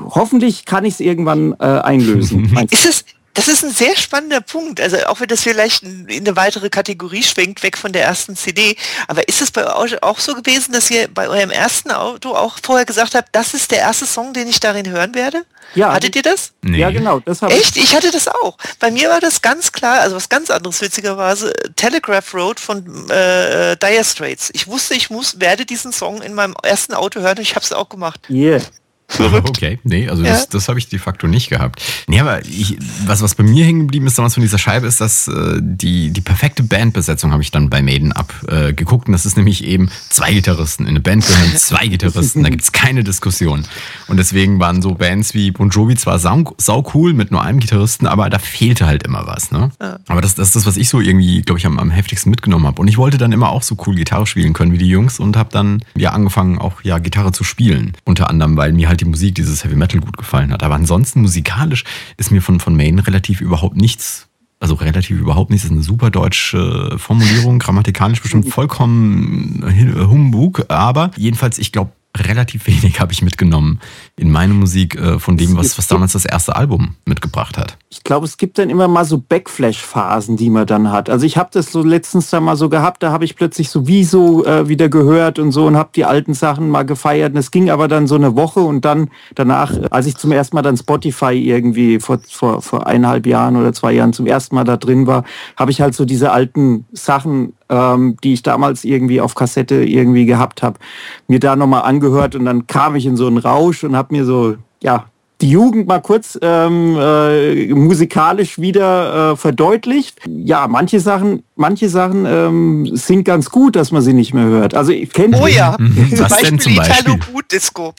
hoffentlich 0.09 0.65
kann 0.65 0.85
ich 0.85 0.95
es 0.95 0.99
irgendwann 0.99 1.53
äh, 1.59 1.65
einlösen. 1.65 2.51
ist 2.71 2.85
es 2.85 3.05
das 3.33 3.47
ist 3.47 3.63
ein 3.63 3.71
sehr 3.71 3.95
spannender 3.95 4.41
Punkt. 4.41 4.81
Also 4.81 4.97
auch 5.05 5.19
wenn 5.19 5.27
das 5.27 5.41
vielleicht 5.41 5.83
in 5.83 6.07
eine 6.09 6.35
weitere 6.35 6.69
Kategorie 6.69 7.23
schwenkt, 7.23 7.63
weg 7.63 7.77
von 7.77 7.93
der 7.93 8.03
ersten 8.03 8.35
CD. 8.35 8.75
Aber 9.07 9.27
ist 9.27 9.41
es 9.41 9.51
bei 9.51 9.75
euch 9.75 10.01
auch 10.03 10.19
so 10.19 10.35
gewesen, 10.35 10.73
dass 10.73 10.89
ihr 10.91 11.07
bei 11.07 11.27
eurem 11.29 11.51
ersten 11.51 11.91
Auto 11.91 12.35
auch 12.35 12.57
vorher 12.61 12.85
gesagt 12.85 13.15
habt, 13.15 13.29
das 13.33 13.53
ist 13.53 13.71
der 13.71 13.79
erste 13.79 14.05
Song, 14.05 14.33
den 14.33 14.47
ich 14.47 14.59
darin 14.59 14.89
hören 14.89 15.15
werde? 15.15 15.45
Ja. 15.75 15.93
Hattet 15.93 16.15
ihr 16.15 16.23
das? 16.23 16.51
Nee. 16.61 16.79
Ja, 16.79 16.89
genau. 16.89 17.19
Das 17.19 17.41
Echt? 17.43 17.77
Ich 17.77 17.95
hatte 17.95 18.11
das 18.11 18.27
auch. 18.27 18.57
Bei 18.79 18.89
mir 18.89 19.09
war 19.09 19.19
das 19.19 19.41
ganz 19.41 19.71
klar, 19.71 19.99
also 19.99 20.15
was 20.15 20.29
ganz 20.29 20.49
anderes 20.49 20.81
witzigerweise, 20.81 21.53
Telegraph 21.75 22.33
Road 22.33 22.59
von 22.59 23.09
äh, 23.09 23.77
Dire 23.77 24.03
Straits. 24.03 24.49
Ich 24.53 24.67
wusste, 24.67 24.95
ich 24.95 25.09
muss, 25.09 25.39
werde 25.39 25.65
diesen 25.65 25.91
Song 25.91 26.21
in 26.21 26.33
meinem 26.33 26.55
ersten 26.63 26.93
Auto 26.93 27.19
hören 27.19 27.37
und 27.37 27.43
ich 27.43 27.55
habe 27.55 27.63
es 27.63 27.71
auch 27.71 27.89
gemacht. 27.89 28.21
Yeah. 28.29 28.61
Verrückt. 29.09 29.49
Okay, 29.59 29.79
nee, 29.83 30.07
also 30.07 30.23
ja. 30.23 30.29
das, 30.29 30.47
das 30.47 30.69
habe 30.69 30.79
ich 30.79 30.87
de 30.87 30.99
facto 30.99 31.27
nicht 31.27 31.49
gehabt. 31.49 31.81
Nee, 32.07 32.19
aber 32.19 32.45
ich, 32.45 32.77
was, 33.05 33.21
was 33.21 33.35
bei 33.35 33.43
mir 33.43 33.65
hängen 33.65 33.81
geblieben 33.81 34.07
ist 34.07 34.17
damals 34.17 34.35
von 34.35 34.41
dieser 34.41 34.59
Scheibe, 34.59 34.87
ist, 34.87 35.01
dass 35.01 35.27
äh, 35.27 35.57
die, 35.59 36.11
die 36.11 36.21
perfekte 36.21 36.63
Bandbesetzung 36.63 37.31
habe 37.33 37.41
ich 37.41 37.51
dann 37.51 37.69
bei 37.69 37.81
Maiden 37.81 38.13
abgeguckt. 38.13 39.05
Äh, 39.05 39.09
und 39.09 39.11
das 39.13 39.25
ist 39.25 39.35
nämlich 39.35 39.63
eben 39.65 39.89
zwei 40.09 40.31
Gitarristen. 40.33 40.83
In 40.83 40.91
eine 40.91 41.01
Band 41.01 41.25
gehören 41.27 41.51
zwei 41.57 41.87
Gitarristen, 41.87 42.43
da 42.43 42.49
gibt 42.49 42.61
es 42.61 42.71
keine 42.71 43.03
Diskussion. 43.03 43.65
Und 44.07 44.17
deswegen 44.17 44.59
waren 44.59 44.81
so 44.81 44.93
Bands 44.93 45.33
wie 45.33 45.51
Bon 45.51 45.69
Jovi 45.69 45.95
zwar 45.95 46.19
sau, 46.19 46.53
sau 46.57 46.89
cool 46.93 47.13
mit 47.13 47.31
nur 47.31 47.41
einem 47.41 47.59
Gitarristen, 47.59 48.07
aber 48.07 48.29
da 48.29 48.39
fehlte 48.39 48.85
halt 48.85 49.03
immer 49.03 49.25
was. 49.25 49.51
Ne? 49.51 49.71
Ja. 49.81 49.99
Aber 50.07 50.21
das, 50.21 50.35
das 50.35 50.49
ist 50.49 50.55
das, 50.55 50.65
was 50.67 50.77
ich 50.77 50.87
so 50.87 51.01
irgendwie, 51.01 51.41
glaube 51.41 51.59
ich, 51.59 51.65
am, 51.65 51.79
am 51.79 51.89
heftigsten 51.89 52.29
mitgenommen 52.29 52.67
habe. 52.67 52.79
Und 52.81 52.87
ich 52.87 52.97
wollte 52.97 53.17
dann 53.17 53.31
immer 53.31 53.49
auch 53.49 53.63
so 53.63 53.75
cool 53.87 53.95
Gitarre 53.95 54.27
spielen 54.27 54.53
können 54.53 54.71
wie 54.71 54.77
die 54.77 54.87
Jungs 54.87 55.19
und 55.19 55.35
habe 55.35 55.49
dann 55.51 55.83
ja 55.95 56.11
angefangen, 56.11 56.59
auch 56.59 56.83
ja 56.83 56.99
Gitarre 56.99 57.31
zu 57.31 57.43
spielen. 57.43 57.93
Unter 58.05 58.29
anderem, 58.29 58.55
weil 58.55 58.71
mir 58.71 58.87
halt 58.87 58.98
halt 58.99 59.07
die 59.07 59.09
Musik, 59.09 59.35
dieses 59.35 59.63
Heavy 59.63 59.75
Metal 59.75 60.01
gut 60.01 60.17
gefallen 60.17 60.51
hat. 60.51 60.63
Aber 60.63 60.75
ansonsten 60.75 61.21
musikalisch 61.21 61.83
ist 62.17 62.31
mir 62.31 62.41
von, 62.41 62.59
von 62.59 62.75
Main 62.75 62.99
relativ 62.99 63.41
überhaupt 63.41 63.75
nichts 63.75 64.25
also 64.61 64.75
relativ 64.75 65.17
überhaupt 65.17 65.51
nichts, 65.51 65.63
das 65.63 65.71
ist 65.71 65.77
eine 65.77 65.85
super 65.85 66.09
deutsche 66.09 66.97
Formulierung, 66.97 67.59
grammatikalisch 67.59 68.21
bestimmt 68.21 68.49
vollkommen 68.53 69.63
Humbug, 69.95 70.65
aber 70.67 71.11
jedenfalls, 71.15 71.57
ich 71.59 71.71
glaube, 71.71 71.91
relativ 72.17 72.67
wenig 72.67 72.99
habe 72.99 73.13
ich 73.13 73.21
mitgenommen 73.21 73.79
in 74.15 74.31
meine 74.31 74.53
Musik 74.53 74.95
äh, 74.95 75.19
von 75.19 75.37
dem, 75.37 75.55
was, 75.55 75.77
was 75.77 75.87
damals 75.87 76.13
das 76.13 76.25
erste 76.25 76.55
Album 76.55 76.95
mitgebracht 77.05 77.57
hat. 77.57 77.77
Ich 77.89 78.03
glaube, 78.03 78.25
es 78.25 78.37
gibt 78.37 78.57
dann 78.57 78.69
immer 78.69 78.87
mal 78.87 79.05
so 79.05 79.19
Backflash-Phasen, 79.19 80.35
die 80.35 80.49
man 80.49 80.65
dann 80.65 80.91
hat. 80.91 81.09
Also 81.09 81.25
ich 81.25 81.37
habe 81.37 81.49
das 81.51 81.71
so 81.71 81.83
letztens 81.83 82.29
da 82.29 82.39
mal 82.39 82.55
so 82.55 82.67
gehabt, 82.67 83.03
da 83.03 83.11
habe 83.11 83.25
ich 83.25 83.35
plötzlich 83.35 83.69
so 83.69 83.87
wie 83.87 84.03
so 84.03 84.45
äh, 84.45 84.67
wieder 84.67 84.89
gehört 84.89 85.39
und 85.39 85.51
so 85.51 85.67
und 85.67 85.77
habe 85.77 85.89
die 85.95 86.05
alten 86.05 86.33
Sachen 86.33 86.69
mal 86.69 86.83
gefeiert. 86.83 87.33
Und 87.33 87.39
es 87.39 87.51
ging 87.51 87.69
aber 87.69 87.87
dann 87.87 88.07
so 88.07 88.15
eine 88.15 88.35
Woche 88.35 88.61
und 88.61 88.85
dann 88.85 89.09
danach, 89.35 89.73
als 89.91 90.07
ich 90.07 90.17
zum 90.17 90.31
ersten 90.31 90.55
Mal 90.55 90.63
dann 90.63 90.77
Spotify 90.77 91.33
irgendwie 91.33 91.99
vor, 91.99 92.19
vor, 92.27 92.61
vor 92.61 92.87
eineinhalb 92.87 93.27
Jahren 93.27 93.55
oder 93.55 93.71
zwei 93.71 93.93
Jahren 93.93 94.13
zum 94.13 94.25
ersten 94.25 94.55
Mal 94.55 94.63
da 94.63 94.77
drin 94.77 95.05
war, 95.07 95.23
habe 95.55 95.71
ich 95.71 95.81
halt 95.81 95.93
so 95.93 96.05
diese 96.05 96.31
alten 96.31 96.85
Sachen 96.91 97.53
ähm, 97.69 98.17
die 98.23 98.33
ich 98.33 98.43
damals 98.43 98.83
irgendwie 98.83 99.21
auf 99.21 99.35
Kassette 99.35 99.83
irgendwie 99.83 100.25
gehabt 100.25 100.63
habe, 100.63 100.79
mir 101.27 101.39
da 101.39 101.55
nochmal 101.55 101.83
angehört 101.83 102.35
und 102.35 102.45
dann 102.45 102.67
kam 102.67 102.95
ich 102.95 103.05
in 103.05 103.15
so 103.17 103.27
einen 103.27 103.37
Rausch 103.37 103.83
und 103.83 103.95
habe 103.95 104.15
mir 104.15 104.25
so, 104.25 104.55
ja, 104.81 105.05
die 105.41 105.51
Jugend 105.51 105.87
mal 105.87 106.01
kurz 106.01 106.37
ähm, 106.41 106.97
äh, 106.99 107.67
musikalisch 107.73 108.59
wieder 108.59 109.31
äh, 109.31 109.35
verdeutlicht. 109.37 110.19
Ja, 110.27 110.67
manche 110.67 110.99
Sachen, 110.99 111.43
manche 111.55 111.87
Sachen 111.87 112.25
ähm, 112.25 112.89
sind 112.93 113.23
ganz 113.23 113.49
gut, 113.49 113.77
dass 113.77 113.93
man 113.93 114.01
sie 114.01 114.11
nicht 114.11 114.33
mehr 114.33 114.43
hört. 114.43 114.73
Also 114.75 114.91
ich 114.91 115.13
kenne 115.13 115.37
Oh 115.41 115.47
ja, 115.47 115.77
Mhm. 115.79 116.09
zum 116.09 116.19
Was 116.19 116.37
denn 116.39 116.57
Beispiel 116.57 116.59
zum 116.59 116.75
Beispiel? 116.75 116.99
Italo 116.99 117.17
Boot 117.31 117.51
Disco. 117.53 117.93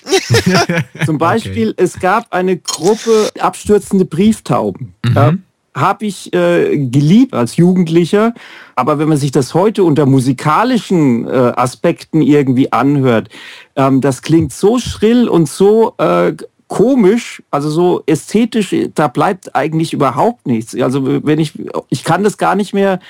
Zum 1.07 1.17
Beispiel, 1.17 1.73
es 1.79 1.99
gab 1.99 2.27
eine 2.31 2.59
Gruppe 2.59 3.31
abstürzende 3.41 4.05
Brieftauben. 4.05 4.93
Äh, 5.15 5.33
habe 5.75 6.07
ich 6.07 6.33
äh, 6.33 6.77
geliebt 6.77 7.35
als 7.35 7.57
Jugendlicher, 7.57 8.35
aber 8.75 8.99
wenn 8.99 9.09
man 9.09 9.19
sich 9.19 9.31
das 9.31 9.55
heute 9.55 9.85
unter 9.85 10.07
musikalischen 10.07 11.29
äh, 11.29 11.31
Aspekten 11.31 12.23
irgendwie 12.23 12.73
anhört, 12.73 13.29
ähm, 13.77 14.01
das 14.01 14.23
klingt 14.23 14.53
so 14.53 14.79
schrill 14.79 15.29
und 15.29 15.49
so 15.49 15.95
äh, 15.99 16.35
komisch, 16.71 17.43
also 17.51 17.69
so 17.69 18.03
ästhetisch, 18.07 18.75
da 18.95 19.09
bleibt 19.09 19.57
eigentlich 19.57 19.93
überhaupt 19.93 20.47
nichts. 20.47 20.75
Also 20.81 21.25
wenn 21.25 21.41
ich, 21.41 21.53
ich 21.89 22.05
kann 22.05 22.23
das 22.23 22.39
gar 22.39 22.55
nicht 22.55 22.73
mehr 22.73 23.01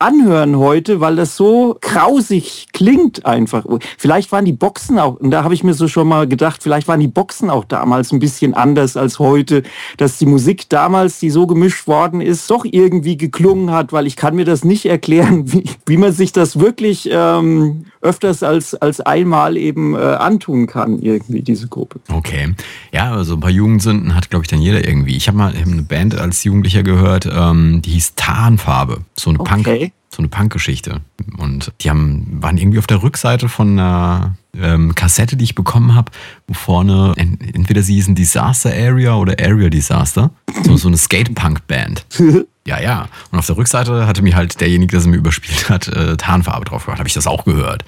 anhören 0.00 0.56
heute, 0.56 1.00
weil 1.00 1.16
das 1.16 1.36
so 1.36 1.76
grausig 1.80 2.68
klingt 2.72 3.26
einfach. 3.26 3.64
Vielleicht 3.96 4.30
waren 4.30 4.44
die 4.44 4.52
Boxen 4.52 4.98
auch, 4.98 5.16
und 5.16 5.30
da 5.30 5.42
habe 5.42 5.54
ich 5.54 5.64
mir 5.64 5.74
so 5.74 5.88
schon 5.88 6.06
mal 6.06 6.28
gedacht, 6.28 6.62
vielleicht 6.62 6.86
waren 6.86 7.00
die 7.00 7.08
Boxen 7.08 7.50
auch 7.50 7.64
damals 7.64 8.12
ein 8.12 8.20
bisschen 8.20 8.54
anders 8.54 8.96
als 8.96 9.18
heute, 9.18 9.64
dass 9.96 10.18
die 10.18 10.26
Musik 10.26 10.68
damals, 10.68 11.18
die 11.18 11.30
so 11.30 11.46
gemischt 11.46 11.88
worden 11.88 12.20
ist, 12.20 12.48
doch 12.50 12.64
irgendwie 12.64 13.16
geklungen 13.16 13.72
hat, 13.72 13.92
weil 13.92 14.06
ich 14.06 14.16
kann 14.16 14.36
mir 14.36 14.44
das 14.44 14.64
nicht 14.64 14.86
erklären, 14.86 15.52
wie, 15.52 15.64
wie 15.86 15.96
man 15.96 16.12
sich 16.12 16.32
das 16.32 16.60
wirklich 16.60 17.08
ähm, 17.10 17.86
öfters 18.00 18.44
als, 18.44 18.74
als 18.74 19.00
einmal 19.00 19.56
eben 19.56 19.96
äh, 19.96 19.98
antun 19.98 20.68
kann, 20.68 21.00
irgendwie, 21.00 21.42
diese 21.42 21.66
Gruppe. 21.66 22.00
Okay. 22.12 22.54
Ja, 22.92 23.12
also 23.12 23.34
ein 23.34 23.40
paar 23.40 23.50
Jugendsünden 23.50 24.14
hat, 24.14 24.30
glaube 24.30 24.44
ich, 24.44 24.48
dann 24.48 24.60
jeder 24.60 24.86
irgendwie. 24.86 25.16
Ich 25.16 25.26
habe 25.26 25.38
mal 25.38 25.52
eine 25.54 25.82
Band 25.82 26.16
als 26.16 26.44
Jugendlicher 26.44 26.84
gehört, 26.84 27.26
ähm, 27.26 27.82
die 27.82 27.90
hieß 27.90 28.14
Tarnfarbe. 28.14 28.98
So 29.18 29.30
eine 29.30 29.38
Punk, 29.38 29.66
Okay. 29.66 29.87
So 30.18 30.22
eine 30.22 30.28
Punkgeschichte. 30.28 31.00
Und 31.36 31.72
die 31.80 31.90
haben, 31.90 32.26
waren 32.42 32.58
irgendwie 32.58 32.80
auf 32.80 32.88
der 32.88 33.04
Rückseite 33.04 33.48
von 33.48 33.78
einer 33.78 34.34
ähm, 34.60 34.96
Kassette, 34.96 35.36
die 35.36 35.44
ich 35.44 35.54
bekommen 35.54 35.94
habe, 35.94 36.10
wo 36.48 36.54
vorne 36.54 37.14
en- 37.16 37.38
entweder 37.40 37.82
sie 37.84 37.94
hießen 37.94 38.16
Disaster 38.16 38.70
Area 38.70 39.14
oder 39.14 39.34
Area 39.40 39.68
Disaster. 39.70 40.30
So, 40.64 40.76
so 40.76 40.88
eine 40.88 40.98
Skate-Punk-Band. 40.98 42.04
Ja, 42.66 42.78
ja. 42.82 43.08
Und 43.30 43.38
auf 43.38 43.46
der 43.46 43.56
Rückseite 43.56 44.06
hatte 44.06 44.20
mir 44.20 44.36
halt 44.36 44.60
derjenige, 44.60 44.90
der 44.90 45.00
sie 45.00 45.08
mir 45.08 45.16
überspielt 45.16 45.70
hat, 45.70 45.88
äh, 45.88 46.18
Tarnfarbe 46.18 46.66
drauf 46.66 46.84
gemacht. 46.84 46.98
Habe 46.98 47.08
ich 47.08 47.14
das 47.14 47.26
auch 47.26 47.46
gehört. 47.46 47.82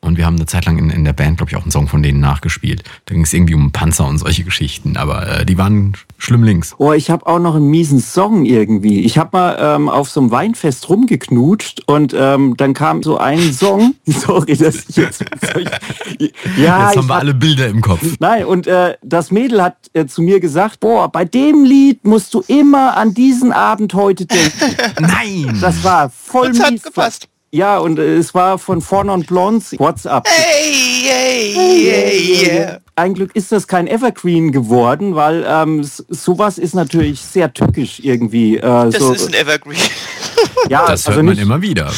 Und 0.00 0.16
wir 0.16 0.26
haben 0.26 0.36
eine 0.36 0.46
Zeit 0.46 0.64
lang 0.64 0.78
in, 0.78 0.90
in 0.90 1.04
der 1.04 1.12
Band, 1.12 1.38
glaube 1.38 1.50
ich, 1.50 1.56
auch 1.56 1.62
einen 1.62 1.72
Song 1.72 1.88
von 1.88 2.02
denen 2.02 2.20
nachgespielt. 2.20 2.84
Da 3.06 3.14
ging 3.14 3.24
es 3.24 3.32
irgendwie 3.32 3.54
um 3.54 3.72
Panzer 3.72 4.06
und 4.06 4.18
solche 4.18 4.44
Geschichten. 4.44 4.96
Aber 4.96 5.40
äh, 5.40 5.44
die 5.44 5.58
waren 5.58 5.94
schlimm 6.18 6.44
links. 6.44 6.74
Oh, 6.78 6.92
ich 6.92 7.10
habe 7.10 7.26
auch 7.26 7.40
noch 7.40 7.56
einen 7.56 7.66
miesen 7.68 7.98
Song 8.00 8.44
irgendwie. 8.44 9.00
Ich 9.00 9.18
habe 9.18 9.30
mal 9.32 9.56
ähm, 9.60 9.88
auf 9.88 10.08
so 10.08 10.20
einem 10.20 10.30
Weinfest 10.30 10.88
rumgeknutscht 10.88 11.82
und 11.88 12.14
ähm, 12.16 12.56
dann 12.56 12.74
kam 12.74 13.02
so 13.02 13.18
ein 13.18 13.52
Song. 13.52 13.96
Sorry, 14.06 14.56
dass 14.56 14.88
ich 14.88 14.96
jetzt. 14.96 15.24
ja, 16.56 16.90
Jetzt 16.90 16.96
haben 16.96 17.00
ich 17.02 17.08
wir 17.08 17.14
hab- 17.14 17.20
alle 17.22 17.34
Bilder 17.34 17.66
im 17.66 17.80
Kopf. 17.80 18.02
Nein, 18.20 18.44
und 18.46 18.66
äh, 18.66 18.94
das 19.02 19.30
Mädel 19.30 19.62
hat 19.62 19.76
äh, 19.94 20.06
zu 20.06 20.22
mir 20.22 20.40
gesagt, 20.40 20.80
boah, 20.80 21.10
bei 21.10 21.24
dem 21.24 21.64
Lied 21.64 22.04
musst 22.04 22.32
du 22.34 22.42
immer 22.46 22.96
an 22.96 23.14
diesen 23.14 23.52
Abend 23.52 23.94
heute 23.94 24.26
denken. 24.26 24.76
Nein! 25.00 25.58
Das 25.60 25.82
war 25.84 26.08
voll 26.08 26.50
Das 26.52 26.60
hat 26.62 26.70
mies. 26.72 26.82
gepasst. 26.82 27.28
Ja, 27.50 27.78
und 27.78 27.98
äh, 27.98 28.16
es 28.16 28.34
war 28.34 28.58
von 28.58 28.80
Four 28.82 29.04
Non 29.04 29.22
Blondes 29.22 29.74
WhatsApp. 29.78 30.26
Hey, 30.28 30.72
hey, 31.02 31.54
hey, 31.54 32.46
yeah. 32.58 32.78
Ein 32.94 33.14
Glück 33.14 33.34
ist 33.34 33.52
das 33.52 33.66
kein 33.66 33.86
Evergreen 33.86 34.52
geworden, 34.52 35.14
weil 35.14 35.46
ähm, 35.48 35.82
sowas 36.08 36.58
ist 36.58 36.74
natürlich 36.74 37.20
sehr 37.20 37.52
tückisch 37.52 38.00
irgendwie. 38.02 38.56
Äh, 38.58 38.60
Das 38.60 38.96
so, 38.96 39.12
ist 39.14 39.28
ein 39.28 39.34
Evergreen. 39.34 39.78
ja, 40.68 40.80
Das 40.86 41.06
hört 41.06 41.08
also 41.08 41.12
man 41.22 41.26
nicht, 41.26 41.40
immer 41.40 41.62
wieder. 41.62 41.90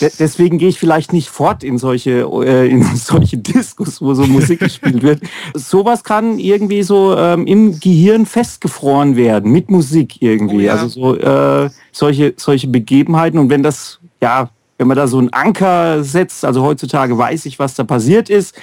de- 0.00 0.12
deswegen 0.20 0.58
gehe 0.58 0.68
ich 0.68 0.78
vielleicht 0.78 1.12
nicht 1.12 1.30
fort 1.30 1.64
in 1.64 1.78
solche 1.78 2.20
äh, 2.44 2.68
in 2.70 2.84
solche 2.96 3.38
Diskos, 3.38 4.00
wo 4.00 4.14
so 4.14 4.24
Musik 4.26 4.60
gespielt 4.60 5.02
wird. 5.02 5.20
Sowas 5.54 6.04
kann 6.04 6.38
irgendwie 6.38 6.84
so 6.84 7.16
ähm, 7.16 7.46
im 7.48 7.80
Gehirn 7.80 8.24
festgefroren 8.24 9.16
werden 9.16 9.50
mit 9.50 9.68
Musik 9.68 10.22
irgendwie. 10.22 10.56
Oh 10.56 10.60
ja. 10.60 10.74
Also 10.74 10.88
so 10.88 11.16
äh, 11.16 11.70
solche 11.90 12.34
solche 12.36 12.68
Begebenheiten 12.68 13.38
und 13.40 13.50
wenn 13.50 13.64
das 13.64 13.98
ja 14.20 14.48
wenn 14.82 14.88
man 14.88 14.96
da 14.96 15.06
so 15.06 15.18
einen 15.18 15.32
Anker 15.32 16.02
setzt, 16.02 16.44
also 16.44 16.64
heutzutage 16.64 17.16
weiß 17.16 17.46
ich, 17.46 17.60
was 17.60 17.74
da 17.76 17.84
passiert 17.84 18.28
ist, 18.28 18.60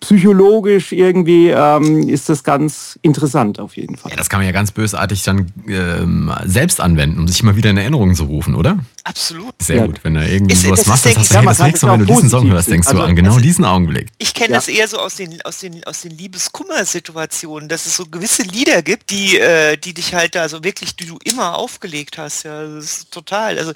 psychologisch 0.00 0.92
irgendwie 0.92 1.48
ähm, 1.48 2.08
ist 2.08 2.28
das 2.28 2.44
ganz 2.44 2.98
interessant 3.02 3.58
auf 3.58 3.76
jeden 3.76 3.96
Fall. 3.96 4.10
Ja, 4.12 4.16
das 4.16 4.28
kann 4.28 4.40
man 4.40 4.46
ja 4.46 4.52
ganz 4.52 4.70
bösartig 4.70 5.22
dann 5.22 5.52
ähm, 5.68 6.30
selbst 6.44 6.80
anwenden, 6.80 7.18
um 7.18 7.28
sich 7.28 7.42
mal 7.42 7.56
wieder 7.56 7.70
in 7.70 7.76
Erinnerung 7.78 8.14
zu 8.14 8.24
rufen, 8.24 8.54
oder? 8.54 8.78
Absolut. 9.04 9.54
Sehr 9.60 9.76
Ja. 9.76 9.86
gut. 9.86 10.00
Wenn 10.02 10.14
du 10.14 10.26
irgendwie 10.26 10.52
Ist- 10.54 10.62
sowas 10.62 10.80
das 10.80 10.86
machst, 10.88 11.06
ist, 11.06 11.14
dann 11.34 11.46
hast 11.46 11.58
du, 11.58 11.62
das 11.62 11.66
nächste 11.66 11.86
Mal, 11.86 11.92
wenn 11.98 12.06
du 12.06 12.12
diesen 12.14 12.28
Song 12.28 12.50
hörst, 12.50 12.70
denkst 12.70 12.86
du 12.88 12.92
Also, 12.92 13.02
an 13.04 13.16
genau 13.16 13.30
also- 13.30 13.40
diesen 13.40 13.64
Augenblick. 13.64 14.08
Ich 14.18 14.34
kenne 14.34 14.50
Ja. 14.50 14.56
das 14.56 14.68
eher 14.68 14.86
so 14.86 14.98
aus 14.98 15.14
den, 15.16 15.40
aus 15.42 15.58
den, 15.60 15.82
aus 15.84 16.02
den 16.02 16.12
Liebeskummer-Situationen, 16.16 17.68
dass 17.68 17.86
es 17.86 17.96
so 17.96 18.06
gewisse 18.06 18.42
Lieder 18.42 18.82
gibt, 18.82 19.10
die, 19.10 19.38
äh, 19.38 19.76
die 19.76 19.94
dich 19.94 20.14
halt 20.14 20.34
da 20.34 20.48
so 20.48 20.62
wirklich, 20.62 20.96
die 20.96 21.06
du 21.06 21.18
immer 21.24 21.56
aufgelegt 21.56 22.18
hast. 22.18 22.44
Ja, 22.44 22.62
das 22.66 22.84
ist 22.84 23.10
total. 23.10 23.58
Also 23.58 23.72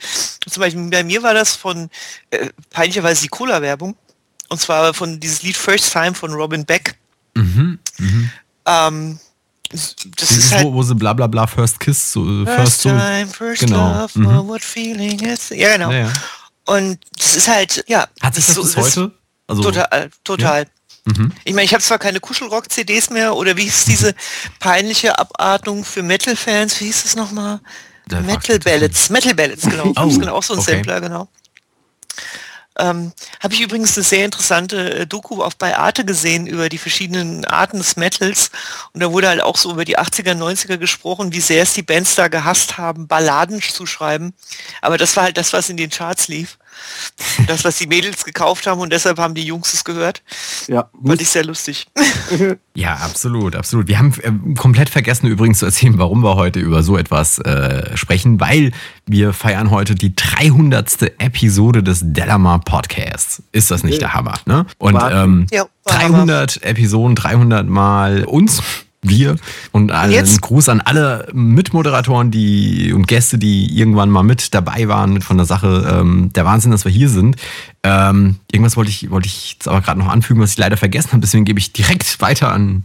zum 0.49 0.61
Beispiel 0.61 0.89
bei 0.91 1.03
mir 1.05 1.23
war 1.23 1.35
das 1.35 1.57
von 1.57 1.89
äh, 2.31 2.49
peinlicherweise 2.71 3.23
die 3.23 3.29
Cola-Werbung. 3.29 3.97
Und 4.51 4.61
zwar 4.61 4.93
von 4.93 5.19
dieses 5.21 5.43
Lied 5.43 5.57
First 5.57 5.93
Time 5.93 6.15
von 6.15 6.33
Robin 6.35 6.65
Beck. 6.67 6.97
Mhm, 7.35 7.79
mhm. 7.99 8.31
Ähm, 8.67 9.19
das 9.71 9.95
Dieses, 10.19 10.37
ist 10.37 10.53
halt 10.53 10.65
wo, 10.65 10.75
wo 10.75 10.83
sie 10.83 10.95
bla 10.97 11.13
bla 11.13 11.27
bla 11.29 11.47
First 11.47 11.79
Kiss, 11.81 12.13
so, 12.13 12.25
äh, 12.43 12.45
First 12.45 12.57
First 12.59 12.81
so. 12.83 12.89
Time, 12.91 13.27
First 13.29 13.61
Genau. 13.61 14.03
Love, 14.03 14.19
Mhm. 14.19 14.49
what 14.49 14.63
feeling 14.63 15.19
is. 15.21 15.51
Ja, 15.51 15.73
genau. 15.77 15.91
Ja, 15.93 15.99
ja. 16.01 16.13
Und 16.67 16.99
das 17.17 17.37
ist 17.37 17.49
halt, 17.49 17.85
ja. 17.89 18.07
Hat 18.21 18.35
sich 18.35 18.47
das 18.47 18.57
so- 18.57 18.63
bis 18.63 18.77
heute? 18.77 19.13
Also, 19.47 19.63
Total, 19.63 20.11
total. 20.25 20.67
Mhm. 21.07 21.33
Ich 21.45 21.55
meine, 21.55 21.65
ich 21.65 21.73
habe 21.73 21.83
zwar 21.83 21.99
keine 21.99 22.21
Kuschelrock-CDs 22.21 23.11
mehr 23.11 23.35
oder 23.35 23.57
wie 23.57 23.63
hieß 23.65 23.87
diese 23.87 24.15
peinliche 24.59 25.19
Abartung 25.19 25.85
für 25.85 26.03
Metal-Fans? 26.03 26.79
Wie 26.81 26.85
hieß 26.87 27.05
es 27.05 27.17
nochmal? 27.17 27.61
Metal 28.27 28.59
Ballads. 28.59 29.09
Metal 29.11 29.35
Ballads, 29.35 29.63
genau. 29.63 29.85
Oh, 29.91 29.93
das 29.95 30.13
ist 30.13 30.19
genau 30.21 30.35
auch 30.35 30.43
so 30.43 30.55
ein 30.55 30.59
okay. 30.61 30.73
Sampler, 30.75 31.01
genau. 31.01 31.29
Ähm, 32.81 33.13
habe 33.41 33.55
ich 33.55 33.61
übrigens 33.61 33.97
eine 33.97 34.05
sehr 34.05 34.25
interessante 34.25 35.01
äh, 35.01 35.07
Doku 35.07 35.43
auf 35.43 35.57
bei 35.57 35.77
Arte 35.77 36.05
gesehen 36.05 36.47
über 36.47 36.69
die 36.69 36.79
verschiedenen 36.79 37.45
Arten 37.45 37.79
des 37.79 37.97
Metals 37.97 38.51
und 38.93 39.03
da 39.03 39.13
wurde 39.13 39.29
halt 39.29 39.43
auch 39.43 39.57
so 39.57 39.71
über 39.71 39.85
die 39.85 39.99
80er, 39.99 40.35
90er 40.35 40.79
gesprochen, 40.79 41.33
wie 41.33 41.41
sehr 41.41 41.63
es 41.63 41.75
die 41.75 41.83
Bands 41.83 42.15
da 42.15 42.29
gehasst 42.29 42.79
haben, 42.79 43.07
Balladen 43.07 43.61
zu 43.61 43.85
schreiben. 43.85 44.33
Aber 44.81 44.97
das 44.97 45.17
war 45.17 45.25
halt 45.25 45.37
das, 45.37 45.53
was 45.53 45.69
in 45.69 45.77
den 45.77 45.91
Charts 45.91 46.29
lief. 46.29 46.59
Das, 47.47 47.65
was 47.65 47.79
die 47.79 47.87
Mädels 47.87 48.25
gekauft 48.25 48.67
haben 48.67 48.81
und 48.81 48.93
deshalb 48.93 49.19
haben 49.19 49.35
die 49.35 49.45
Jungs 49.45 49.73
es 49.75 49.85
gehört. 49.85 50.23
Ja, 50.69 50.91
Fand 51.05 51.21
ich 51.21 51.29
sehr 51.29 51.45
lustig. 51.45 51.87
Ja, 52.73 52.95
absolut, 52.95 53.57
absolut. 53.57 53.89
Wir 53.89 53.99
haben 53.99 54.15
äh, 54.23 54.55
komplett 54.55 54.89
vergessen 54.89 55.27
übrigens 55.27 55.59
zu 55.59 55.67
erzählen, 55.67 55.99
warum 55.99 56.23
wir 56.23 56.37
heute 56.37 56.61
über 56.61 56.83
so 56.83 56.97
etwas 56.97 57.39
äh, 57.41 57.95
sprechen, 57.97 58.41
weil 58.41 58.71
wir 59.07 59.33
feiern 59.33 59.71
heute 59.71 59.95
die 59.97 60.15
300. 60.15 61.03
Episode 61.19 61.83
des 61.83 62.01
Delamar 62.03 62.61
Podcasts. 62.61 63.43
Ist 63.53 63.71
das 63.71 63.83
nicht 63.83 64.01
der 64.01 64.15
Hammer? 64.15 64.35
Ne? 64.47 64.67
Und 64.79 64.97
ähm, 65.11 65.47
Ja, 65.51 65.67
war 65.85 65.99
300 65.99 66.63
Episoden, 66.63 67.17
300 67.17 67.67
Mal 67.67 68.25
uns. 68.25 68.63
Wir 69.03 69.37
und 69.73 69.93
einen 69.93 70.13
jetzt? 70.13 70.43
Gruß 70.43 70.69
an 70.69 70.83
alle 70.83 71.27
Mitmoderatoren 71.33 72.31
die 72.31 72.93
und 72.93 73.09
Gäste, 73.09 73.39
die 73.39 73.79
irgendwann 73.79 74.11
mal 74.11 74.23
mit 74.23 74.53
dabei 74.55 74.89
waren 74.89 75.23
von 75.23 75.39
der 75.39 75.47
Sache. 75.47 76.01
Ähm, 76.01 76.31
der 76.35 76.45
Wahnsinn, 76.45 76.71
dass 76.71 76.85
wir 76.85 76.93
hier 76.93 77.09
sind. 77.09 77.37
Ähm, 77.83 78.37
irgendwas 78.53 78.77
wollte 78.77 78.91
ich, 78.91 79.11
wollte 79.11 79.27
ich 79.27 79.53
jetzt 79.55 79.69
aber 79.69 79.81
gerade 79.81 79.99
noch 79.99 80.09
anfügen, 80.09 80.41
was 80.43 80.53
ich 80.53 80.59
leider 80.59 80.77
vergessen 80.77 81.13
habe. 81.13 81.23
Deswegen 81.23 81.47
gebe 81.47 81.59
ich 81.59 81.73
direkt 81.73 82.21
weiter 82.21 82.53
an 82.53 82.85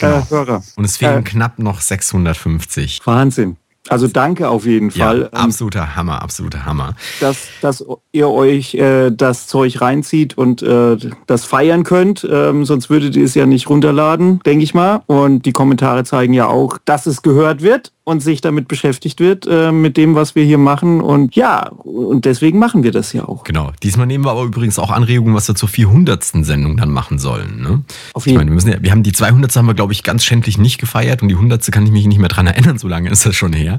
äh, 0.00 0.22
Hörer. 0.28 0.62
Und 0.76 0.84
es 0.84 0.96
fehlen 0.96 1.20
Äh. 1.20 1.28
knapp 1.28 1.58
noch 1.58 1.80
650. 1.80 3.00
Wahnsinn. 3.04 3.56
Also 3.88 4.08
danke 4.08 4.48
auf 4.48 4.66
jeden 4.66 4.90
Ja, 4.90 5.06
Fall, 5.06 5.22
ähm, 5.32 5.38
absoluter 5.40 5.96
Hammer, 5.96 6.22
absoluter 6.22 6.66
Hammer. 6.66 6.94
dass, 7.20 7.48
dass 7.62 7.84
ihr 8.12 8.28
euch 8.28 8.74
äh, 8.74 9.10
das 9.10 9.46
Zeug 9.46 9.80
reinzieht 9.80 10.36
und 10.36 10.62
äh, 10.62 10.96
das 11.26 11.44
feiern 11.44 11.82
könnt. 11.82 12.26
Ähm, 12.30 12.64
sonst 12.66 12.90
würdet 12.90 13.16
ihr 13.16 13.24
es 13.24 13.34
ja 13.34 13.46
nicht 13.46 13.68
runterladen, 13.70 14.40
denke 14.44 14.64
ich 14.64 14.74
mal. 14.74 15.02
Und 15.06 15.46
die 15.46 15.52
Kommentare 15.52 16.04
zeigen 16.04 16.34
ja 16.34 16.46
auch, 16.46 16.76
dass 16.84 17.06
es 17.06 17.22
gehört 17.22 17.62
wird 17.62 17.92
und 18.04 18.20
sich 18.20 18.40
damit 18.40 18.66
beschäftigt 18.68 19.20
wird, 19.20 19.46
äh, 19.48 19.70
mit 19.72 19.96
dem, 19.96 20.14
was 20.14 20.34
wir 20.34 20.44
hier 20.44 20.58
machen. 20.58 21.00
Und 21.00 21.34
ja, 21.36 21.68
und 21.68 22.24
deswegen 22.24 22.58
machen 22.58 22.82
wir 22.82 22.90
das 22.92 23.12
ja 23.12 23.24
auch. 23.24 23.44
Genau. 23.44 23.70
Diesmal 23.82 24.06
nehmen 24.06 24.24
wir 24.24 24.32
aber 24.32 24.42
übrigens 24.42 24.78
auch 24.78 24.90
Anregungen, 24.90 25.34
was 25.34 25.48
wir 25.48 25.54
zur 25.54 25.68
400. 25.68 26.22
Sendung 26.44 26.76
dann 26.76 26.90
machen 26.90 27.18
sollen. 27.18 27.62
Ne? 27.62 27.82
Auf 28.14 28.26
Ich 28.26 28.32
jeden 28.32 28.38
meine, 28.38 28.50
wir, 28.50 28.54
müssen 28.56 28.72
ja, 28.72 28.78
wir 28.82 28.90
haben 28.90 29.02
die 29.04 29.12
200. 29.12 29.54
haben 29.56 29.66
wir, 29.66 29.74
glaube 29.74 29.92
ich, 29.92 30.02
ganz 30.02 30.24
schändlich 30.24 30.58
nicht 30.58 30.78
gefeiert 30.78 31.22
und 31.22 31.28
die 31.28 31.34
100. 31.34 31.70
kann 31.72 31.86
ich 31.86 31.92
mich 31.92 32.06
nicht 32.06 32.18
mehr 32.18 32.28
dran 32.28 32.46
erinnern, 32.46 32.78
so 32.78 32.88
lange 32.88 33.10
ist 33.10 33.24
das 33.24 33.36
schon 33.36 33.52
her. 33.52 33.69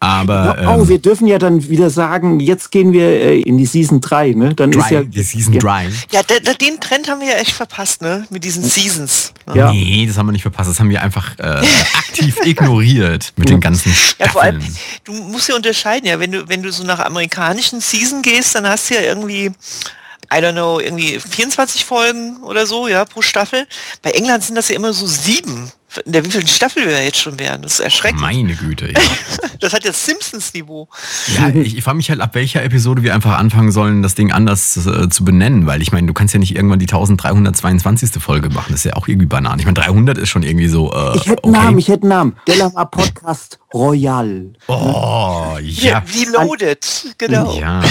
Aber 0.00 0.56
Ja, 0.60 0.76
oh, 0.76 0.82
ähm, 0.82 0.88
wir 0.88 0.98
dürfen 0.98 1.26
ja 1.26 1.38
dann 1.38 1.68
wieder 1.68 1.90
sagen, 1.90 2.38
jetzt 2.38 2.70
gehen 2.70 2.92
wir 2.92 3.08
äh, 3.08 3.40
in 3.40 3.58
die 3.58 3.66
Season 3.66 4.00
3, 4.00 4.30
ne? 4.30 4.54
Dann 4.54 4.70
ist 4.70 4.88
Dry, 4.88 4.94
ja 4.94 5.02
die 5.02 5.22
Season 5.22 5.54
ja, 5.54 5.60
Dry. 5.60 5.92
Ja, 6.12 6.22
de, 6.22 6.40
de, 6.40 6.54
den 6.54 6.78
Trend 6.80 7.08
haben 7.08 7.20
wir 7.20 7.28
ja 7.28 7.34
echt 7.34 7.50
verpasst, 7.50 8.00
ne? 8.00 8.24
Mit 8.30 8.44
diesen 8.44 8.62
Seasons. 8.62 9.32
Ne? 9.46 9.56
Ja. 9.56 9.72
Nee, 9.72 10.06
das 10.06 10.16
haben 10.16 10.26
wir 10.26 10.32
nicht 10.32 10.42
verpasst. 10.42 10.70
Das 10.70 10.78
haben 10.78 10.90
wir 10.90 11.02
einfach 11.02 11.36
äh, 11.38 11.64
aktiv 11.94 12.36
ignoriert 12.44 13.32
mit 13.36 13.48
den 13.48 13.60
ganzen 13.60 13.92
Ja, 14.18 14.28
vor 14.28 14.42
allem, 14.42 14.60
Staffeln. 14.60 14.78
du 15.02 15.12
musst 15.14 15.48
ja 15.48 15.56
unterscheiden, 15.56 16.08
ja, 16.08 16.20
wenn 16.20 16.30
du, 16.30 16.48
wenn 16.48 16.62
du 16.62 16.70
so 16.70 16.84
nach 16.84 17.00
amerikanischen 17.00 17.80
Season 17.80 18.22
gehst, 18.22 18.54
dann 18.54 18.68
hast 18.68 18.90
du 18.90 18.94
ja 18.94 19.00
irgendwie, 19.00 19.46
I 19.46 20.36
don't 20.36 20.52
know, 20.52 20.78
irgendwie 20.78 21.18
24 21.18 21.84
Folgen 21.84 22.36
oder 22.44 22.66
so, 22.66 22.86
ja, 22.86 23.04
pro 23.04 23.20
Staffel. 23.20 23.66
Bei 24.02 24.12
England 24.12 24.44
sind 24.44 24.54
das 24.54 24.68
ja 24.68 24.76
immer 24.76 24.92
so 24.92 25.08
sieben. 25.08 25.72
In 26.04 26.12
der 26.12 26.24
wievielten 26.24 26.48
Staffel 26.48 26.86
wir 26.86 27.02
jetzt 27.02 27.18
schon 27.18 27.38
wären. 27.38 27.62
Das 27.62 27.74
ist 27.74 27.80
erschreckend. 27.80 28.20
Meine 28.20 28.54
Güte. 28.54 28.92
Ja, 28.92 29.00
Das 29.60 29.72
hat 29.72 29.84
jetzt 29.84 30.04
Simpsons-Niveau. 30.06 30.88
ja 31.36 31.48
ich, 31.48 31.76
ich 31.76 31.82
frage 31.82 31.96
mich 31.96 32.10
halt, 32.10 32.20
ab 32.20 32.34
welcher 32.34 32.62
Episode 32.62 33.02
wir 33.02 33.12
einfach 33.14 33.38
anfangen 33.38 33.72
sollen, 33.72 34.02
das 34.02 34.14
Ding 34.14 34.30
anders 34.30 34.76
äh, 34.86 35.08
zu 35.08 35.24
benennen, 35.24 35.66
weil 35.66 35.82
ich 35.82 35.90
meine, 35.90 36.06
du 36.06 36.12
kannst 36.14 36.32
ja 36.34 36.38
nicht 36.40 36.54
irgendwann 36.54 36.78
die 36.78 36.84
1322. 36.86 38.22
Folge 38.22 38.50
machen. 38.50 38.66
Das 38.70 38.80
ist 38.80 38.84
ja 38.84 38.92
auch 38.94 39.08
irgendwie 39.08 39.26
Banane. 39.26 39.60
Ich 39.60 39.66
meine, 39.66 39.80
300 39.80 40.16
ist 40.18 40.28
schon 40.28 40.42
irgendwie 40.42 40.68
so. 40.68 40.92
Äh, 40.92 41.16
Ich 41.16 41.26
hätte 41.26 41.42
okay. 41.44 41.56
einen 41.56 41.64
Namen, 41.64 41.78
ich 41.78 41.88
hätte 41.88 42.02
einen 42.02 42.10
Namen. 42.10 42.36
Delamar 42.46 42.90
Podcast 42.90 43.58
Royal. 43.74 44.52
Oh, 44.68 45.56
ja. 45.60 46.02
Reloaded, 46.14 47.14
genau. 47.18 47.58
Ja, 47.58 47.82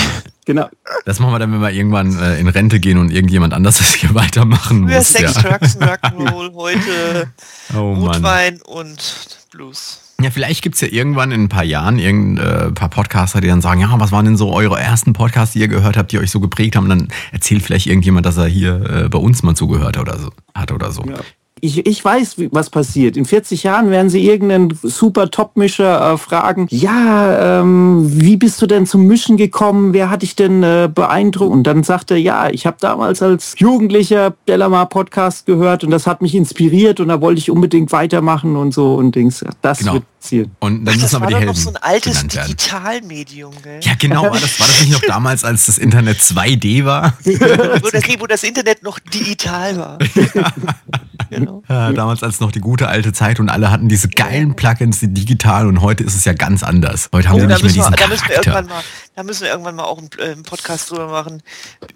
Genau. 0.47 0.69
das 1.05 1.19
machen 1.19 1.33
wir 1.33 1.39
dann, 1.39 1.51
wenn 1.51 1.59
wir 1.61 1.71
irgendwann 1.71 2.17
äh, 2.17 2.39
in 2.39 2.47
Rente 2.47 2.79
gehen 2.79 2.97
und 2.97 3.11
irgendjemand 3.11 3.53
anders 3.53 3.77
das 3.79 3.93
hier 3.95 4.13
weitermachen 4.15 4.79
muss. 4.81 5.09
Sex, 5.09 5.35
Ja. 5.35 5.41
Drugs, 5.41 5.77
Rock'n'Roll, 5.77 6.53
heute 6.55 7.29
Oh. 7.75 7.93
Rotwein 7.95 8.61
und 8.61 9.27
Blues. 9.51 9.99
Ja, 10.21 10.31
vielleicht 10.31 10.63
gibt's 10.63 10.81
ja 10.81 10.87
irgendwann 10.87 11.31
in 11.31 11.43
ein 11.43 11.49
paar 11.49 11.65
Jahren 11.65 11.99
irgendein 11.99 12.69
äh, 12.69 12.71
paar 12.71 12.89
Podcaster, 12.89 13.39
die 13.41 13.47
dann 13.49 13.61
sagen, 13.61 13.81
ja, 13.81 13.99
was 13.99 14.11
waren 14.11 14.25
denn 14.25 14.37
so 14.37 14.51
eure 14.53 14.79
ersten 14.79 15.13
Podcasts, 15.13 15.53
die 15.53 15.59
ihr 15.59 15.67
gehört 15.67 15.95
habt, 15.97 16.11
die 16.11 16.17
euch 16.17 16.31
so 16.31 16.39
geprägt 16.39 16.75
haben? 16.75 16.85
Und 16.85 16.89
dann 16.89 17.07
erzählt 17.33 17.61
vielleicht 17.61 17.85
irgendjemand, 17.85 18.25
dass 18.25 18.37
er 18.37 18.47
hier 18.47 18.81
äh, 18.89 19.09
bei 19.09 19.19
uns 19.19 19.43
mal 19.43 19.53
zugehört 19.53 19.97
oder 19.99 20.17
so, 20.17 20.31
hat 20.55 20.71
oder 20.71 20.91
so. 20.91 21.03
Ja. 21.03 21.17
Ich, 21.61 21.85
ich 21.85 22.03
weiß, 22.03 22.35
was 22.51 22.69
passiert. 22.69 23.17
In 23.17 23.25
40 23.25 23.63
Jahren 23.63 23.89
werden 23.89 24.09
sie 24.09 24.25
irgendeinen 24.27 24.77
super 24.83 25.29
Top-Mischer 25.31 26.13
äh, 26.13 26.17
fragen, 26.17 26.67
ja, 26.69 27.61
ähm, 27.61 28.03
wie 28.09 28.37
bist 28.37 28.61
du 28.61 28.67
denn 28.67 28.85
zum 28.85 29.05
Mischen 29.07 29.37
gekommen? 29.37 29.93
Wer 29.93 30.09
hat 30.09 30.21
dich 30.21 30.35
denn 30.35 30.63
äh, 30.63 30.89
beeindruckt? 30.93 31.51
Und 31.51 31.63
dann 31.63 31.83
sagt 31.83 32.11
er, 32.11 32.17
ja, 32.17 32.49
ich 32.49 32.65
habe 32.65 32.77
damals 32.79 33.21
als 33.21 33.55
Jugendlicher 33.57 34.33
Delamar 34.47 34.87
Podcast 34.87 35.45
gehört 35.45 35.83
und 35.83 35.91
das 35.91 36.05
hat 36.07 36.21
mich 36.21 36.35
inspiriert 36.35 36.99
und 36.99 37.07
da 37.07 37.21
wollte 37.21 37.39
ich 37.39 37.49
unbedingt 37.51 37.91
weitermachen 37.91 38.55
und 38.55 38.73
so 38.73 38.95
und 38.95 39.15
Dings. 39.15 39.43
Das 39.61 39.79
Genau. 39.79 39.93
wird 39.93 40.03
passieren. 40.27 40.51
Und 40.59 40.85
dann 40.85 40.93
Das 40.93 41.01
müssen 41.03 41.15
aber 41.15 41.23
war 41.23 41.29
die 41.29 41.35
Helden 41.35 41.47
noch 41.47 41.55
so 41.55 41.69
ein 41.69 41.77
altes. 41.77 42.27
Digitalmedium, 42.27 43.53
gell? 43.63 43.79
Ja, 43.81 43.93
genau. 43.97 44.23
War 44.23 44.31
das, 44.39 44.59
war 44.59 44.67
das 44.67 44.81
nicht 44.81 44.91
noch 44.91 45.01
damals, 45.07 45.43
als 45.43 45.65
das 45.67 45.77
Internet 45.77 46.19
2D 46.19 46.85
war? 46.85 47.13
wo, 47.23 47.89
das, 47.89 48.03
wo 48.19 48.27
das 48.27 48.43
Internet 48.43 48.83
noch 48.83 48.99
digital 48.99 49.77
war. 49.77 49.97
genau. 51.29 51.63
Ja, 51.69 51.91
damals 51.93 52.23
als 52.23 52.39
noch 52.39 52.51
die 52.51 52.59
gute 52.61 52.87
alte 52.87 53.13
Zeit 53.13 53.39
und 53.39 53.49
alle 53.49 53.71
hatten 53.71 53.87
diese 53.89 54.09
geilen 54.09 54.55
Plugins, 54.55 54.99
die 54.99 55.13
digital 55.13 55.67
und 55.67 55.81
heute 55.81 56.03
ist 56.03 56.15
es 56.15 56.25
ja 56.25 56.33
ganz 56.33 56.63
anders. 56.63 57.09
Heute 57.13 57.29
haben 57.29 57.37
Oh, 57.37 57.39
sie 57.41 57.47
da, 57.47 57.53
nicht 57.53 57.63
mehr 57.63 57.71
müssen 57.71 57.77
wir, 57.77 57.83
diesen 57.91 57.95
da, 57.95 58.07
müssen 58.07 58.27
wir 58.27 58.35
Charakter. 58.35 58.51
irgendwann 58.53 58.77
mal, 58.77 58.83
da 59.17 59.23
müssen 59.23 59.41
wir 59.41 59.49
irgendwann 59.49 59.75
mal 59.75 59.83
auch 59.85 59.97
einen, 59.97 60.11
äh, 60.19 60.35
Podcast 60.43 60.91
drüber 60.91 61.07
machen. 61.07 61.41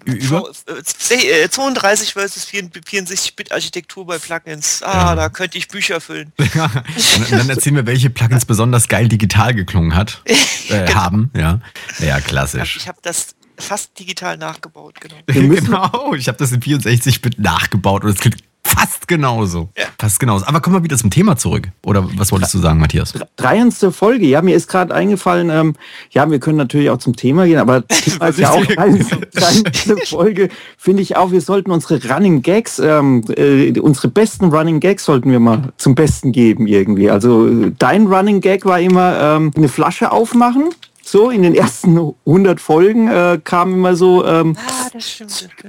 Über? 0.04 0.50
Äh, 0.66 1.48
32 1.48 2.14
versus 2.14 2.44
64-Bit 2.48 3.52
Architektur 3.52 4.04
bei 4.04 4.18
Plugins. 4.18 4.82
Ah, 4.82 5.14
da 5.14 5.28
könnte 5.28 5.56
ich 5.56 5.68
Bücher 5.68 6.00
füllen. 6.00 6.32
und 6.36 7.30
dann 7.30 7.48
erzählen 7.48 7.76
wir, 7.76 7.86
welche 7.86 8.10
Plugins 8.10 8.44
besonders 8.44 8.88
geil 8.88 9.06
digital 9.06 9.54
geklungen 9.54 9.94
hat, 9.94 10.20
äh, 10.68 10.92
haben. 10.92 11.30
Ja, 11.36 11.60
ja 12.00 12.20
klassisch. 12.20 12.76
Ich 12.76 12.88
habe 12.88 12.98
das 13.02 13.36
fast 13.56 13.96
digital 14.00 14.36
nachgebaut, 14.36 15.00
genau. 15.00 15.14
genau, 15.26 16.14
ich 16.14 16.26
habe 16.26 16.38
das 16.38 16.50
in 16.50 16.60
64-Bit 16.60 17.38
nachgebaut 17.38 18.02
und 18.02 18.10
es 18.10 18.18
klingt 18.18 18.42
fast 18.74 19.08
genauso. 19.08 19.68
Ja. 19.76 19.84
Fast 19.98 20.20
genauso. 20.20 20.46
Aber 20.46 20.60
kommen 20.60 20.76
wir 20.76 20.84
wieder 20.84 20.96
zum 20.96 21.10
Thema 21.10 21.36
zurück. 21.36 21.68
Oder 21.84 22.08
was 22.16 22.32
wolltest 22.32 22.54
du 22.54 22.58
sagen, 22.58 22.80
Matthias? 22.80 23.14
300. 23.36 23.94
Folge, 23.94 24.26
ja, 24.26 24.42
mir 24.42 24.56
ist 24.56 24.68
gerade 24.68 24.94
eingefallen, 24.94 25.50
ähm, 25.50 25.74
ja, 26.10 26.30
wir 26.30 26.38
können 26.40 26.58
natürlich 26.58 26.90
auch 26.90 26.98
zum 26.98 27.16
Thema 27.16 27.46
gehen, 27.46 27.58
aber 27.58 27.86
Thema 27.88 28.26
ist 28.28 28.38
ja 28.38 28.50
auch 28.50 28.64
300. 28.64 29.28
300. 29.34 30.08
Folge, 30.08 30.48
finde 30.76 31.02
ich 31.02 31.16
auch, 31.16 31.32
wir 31.32 31.40
sollten 31.40 31.70
unsere 31.70 32.00
Running 32.12 32.42
Gags, 32.42 32.78
ähm, 32.78 33.24
äh, 33.36 33.78
unsere 33.78 34.08
besten 34.08 34.46
Running 34.46 34.80
Gags 34.80 35.04
sollten 35.04 35.30
wir 35.30 35.40
mal 35.40 35.72
zum 35.76 35.94
Besten 35.94 36.32
geben 36.32 36.66
irgendwie. 36.66 37.10
Also 37.10 37.46
äh, 37.46 37.72
dein 37.78 38.06
Running 38.06 38.40
Gag 38.40 38.64
war 38.64 38.80
immer 38.80 39.36
ähm, 39.36 39.52
eine 39.56 39.68
Flasche 39.68 40.12
aufmachen. 40.12 40.70
So, 41.04 41.30
in 41.30 41.42
den 41.42 41.54
ersten 41.54 42.14
100 42.26 42.60
Folgen 42.60 43.08
äh, 43.08 43.40
kam 43.42 43.74
immer 43.74 43.96
so, 43.96 44.24
ähm, 44.24 44.56
Ah, 44.58 44.88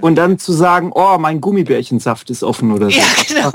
und 0.01 0.15
dann 0.15 0.37
zu 0.37 0.53
sagen, 0.53 0.91
oh, 0.93 1.17
mein 1.19 1.41
Gummibärchensaft 1.41 2.29
ist 2.29 2.43
offen 2.43 2.71
oder 2.71 2.89
so. 2.89 2.97
Ja, 2.97 3.03
genau. 3.27 3.51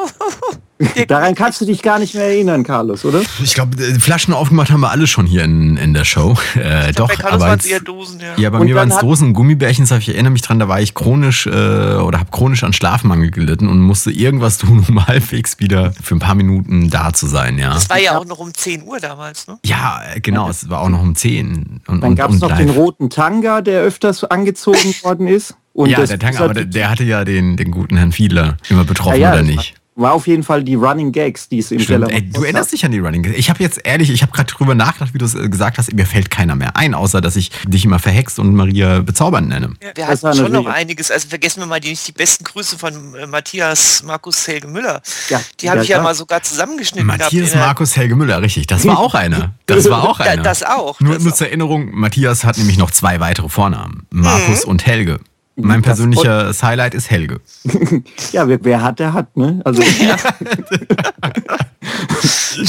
Daran 1.08 1.34
kannst 1.34 1.60
du 1.60 1.64
dich 1.64 1.82
gar 1.82 1.98
nicht 1.98 2.14
mehr 2.14 2.24
erinnern, 2.24 2.62
Carlos, 2.62 3.04
oder? 3.04 3.20
Ich 3.42 3.54
glaube, 3.54 3.76
Flaschen 3.98 4.32
aufgemacht 4.32 4.70
haben 4.70 4.80
wir 4.80 4.90
alle 4.90 5.06
schon 5.06 5.26
hier 5.26 5.44
in, 5.44 5.76
in 5.76 5.94
der 5.94 6.04
Show. 6.04 6.36
Äh, 6.58 6.92
doch, 6.92 7.08
Bei 7.08 7.14
Carlos 7.14 7.34
aber 7.34 7.50
waren 7.50 7.58
es 7.58 7.64
jetzt, 7.66 7.72
eher 7.72 7.80
Dosen, 7.80 8.20
ja. 8.20 8.34
Ja, 8.36 8.50
bei 8.50 8.58
Und 8.58 8.66
mir 8.66 8.74
waren 8.74 8.90
es 8.90 8.98
Dosen 8.98 9.32
Gummibärchen, 9.32 9.84
ich 9.84 10.08
erinnere 10.08 10.32
mich 10.32 10.42
dran, 10.42 10.58
da 10.58 10.66
war 10.66 10.80
ich 10.80 10.92
chronisch 10.94 11.46
äh, 11.46 11.50
oder 11.50 12.18
habe 12.18 12.30
chronisch 12.32 12.64
an 12.64 12.72
Schlafmangel 12.72 13.30
gelitten 13.30 13.68
und 13.68 13.80
musste 13.80 14.10
irgendwas 14.10 14.58
tun, 14.58 14.84
um 14.88 15.06
halbwegs 15.06 15.60
wieder 15.60 15.92
für 16.02 16.16
ein 16.16 16.18
paar 16.18 16.34
Minuten 16.34 16.90
da 16.90 17.12
zu 17.12 17.26
sein, 17.26 17.58
ja. 17.58 17.74
Das 17.74 17.88
war 17.90 18.00
ja 18.00 18.18
auch 18.18 18.24
noch 18.24 18.38
um 18.38 18.52
10 18.52 18.82
Uhr 18.82 18.98
damals, 18.98 19.46
ne? 19.46 19.58
Ja, 19.64 20.00
äh, 20.14 20.20
genau, 20.20 20.48
es 20.48 20.68
war 20.68 20.80
auch 20.80 20.88
noch 20.88 21.00
um 21.02 21.14
10. 21.14 21.80
Und, 21.86 22.02
Dann 22.02 22.16
gab 22.16 22.30
es 22.30 22.40
noch 22.40 22.50
live. 22.50 22.58
den 22.58 22.70
roten 22.70 23.08
Tanga, 23.10 23.60
der 23.60 23.82
öfters 23.82 24.24
angezogen 24.24 24.94
worden 25.02 25.28
ist. 25.28 25.54
Und 25.72 25.90
Ja, 25.90 26.04
der 26.04 26.18
Tanga, 26.18 26.40
aber 26.40 26.54
der, 26.54 26.64
der 26.64 26.90
hatte 26.90 27.04
ja 27.04 27.24
den, 27.24 27.56
den 27.56 27.70
guten 27.70 27.96
Herrn 27.96 28.10
Fiedler 28.10 28.56
immer 28.68 28.84
betroffen, 28.84 29.20
Ja, 29.20 29.28
ja, 29.28 29.32
oder 29.34 29.42
nicht? 29.42 29.74
War 30.00 30.12
auf 30.12 30.28
jeden 30.28 30.44
Fall 30.44 30.62
die 30.62 30.76
Running 30.76 31.10
Gags, 31.10 31.48
die 31.48 31.58
es 31.58 31.72
im 31.72 31.80
Stimmt. 31.80 32.12
Ey, 32.12 32.22
du 32.30 32.44
erinnerst 32.44 32.72
dich 32.72 32.84
an 32.84 32.92
die 32.92 33.00
Running 33.00 33.24
Gags. 33.24 33.36
Ich 33.36 33.50
habe 33.50 33.60
jetzt 33.62 33.80
ehrlich, 33.84 34.10
ich 34.10 34.22
habe 34.22 34.30
gerade 34.30 34.52
drüber 34.52 34.76
nachgedacht, 34.76 35.12
wie 35.12 35.18
du 35.18 35.24
es 35.24 35.34
äh, 35.34 35.48
gesagt 35.48 35.76
hast, 35.76 35.92
mir 35.92 36.06
fällt 36.06 36.30
keiner 36.30 36.54
mehr 36.54 36.76
ein, 36.76 36.94
außer 36.94 37.20
dass 37.20 37.34
ich 37.34 37.50
dich 37.66 37.84
immer 37.84 37.98
verhext 37.98 38.38
und 38.38 38.54
Maria 38.54 39.00
bezaubernd 39.00 39.48
nenne. 39.48 39.72
Wir 39.80 39.92
Das 39.94 40.22
war 40.22 40.30
hatten 40.30 40.40
schon 40.40 40.52
noch 40.52 40.66
einiges. 40.66 41.10
Also 41.10 41.28
vergessen 41.28 41.60
wir 41.60 41.66
mal 41.66 41.80
die, 41.80 41.96
die 42.06 42.12
besten 42.12 42.44
Grüße 42.44 42.78
von 42.78 43.14
äh, 43.16 43.26
Matthias 43.26 44.04
Markus 44.04 44.46
Helge 44.46 44.68
Müller. 44.68 45.02
Ja, 45.30 45.40
die 45.60 45.68
habe 45.68 45.78
ja, 45.78 45.82
ich 45.82 45.88
ja 45.88 46.00
mal 46.00 46.14
sogar 46.14 46.42
zusammengeschnitten. 46.42 47.04
Matthias 47.06 47.50
gehabt 47.52 47.66
Markus 47.66 47.96
Helge 47.96 48.14
Müller, 48.14 48.40
richtig. 48.40 48.68
Das 48.68 48.86
war 48.86 48.98
auch 49.00 49.14
einer. 49.14 49.54
Das 49.66 49.90
war 49.90 50.08
auch 50.08 50.20
einer. 50.20 50.42
das 50.44 50.62
auch, 50.62 51.00
Nur, 51.00 51.14
das 51.14 51.24
nur 51.24 51.32
auch. 51.32 51.36
zur 51.36 51.48
Erinnerung, 51.48 51.90
Matthias 51.92 52.44
hat 52.44 52.56
nämlich 52.56 52.78
noch 52.78 52.92
zwei 52.92 53.18
weitere 53.18 53.48
Vornamen. 53.48 54.06
Markus 54.10 54.64
Mhm. 54.64 54.70
und 54.70 54.86
Helge. 54.86 55.18
Mein 55.60 55.82
persönliches 55.82 56.62
Highlight 56.62 56.94
ist 56.94 57.10
Helge. 57.10 57.40
Ja, 58.32 58.46
wer, 58.46 58.58
wer 58.62 58.82
hat, 58.82 58.98
der 58.98 59.12
hat, 59.12 59.36
ne? 59.36 59.60
Also 59.64 59.82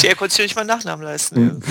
Er 0.04 0.16
konnte 0.16 0.36
sich 0.36 0.46
nicht 0.46 0.56
mal 0.56 0.62
einen 0.62 0.70
Nachnamen 0.70 1.04
leisten. 1.04 1.62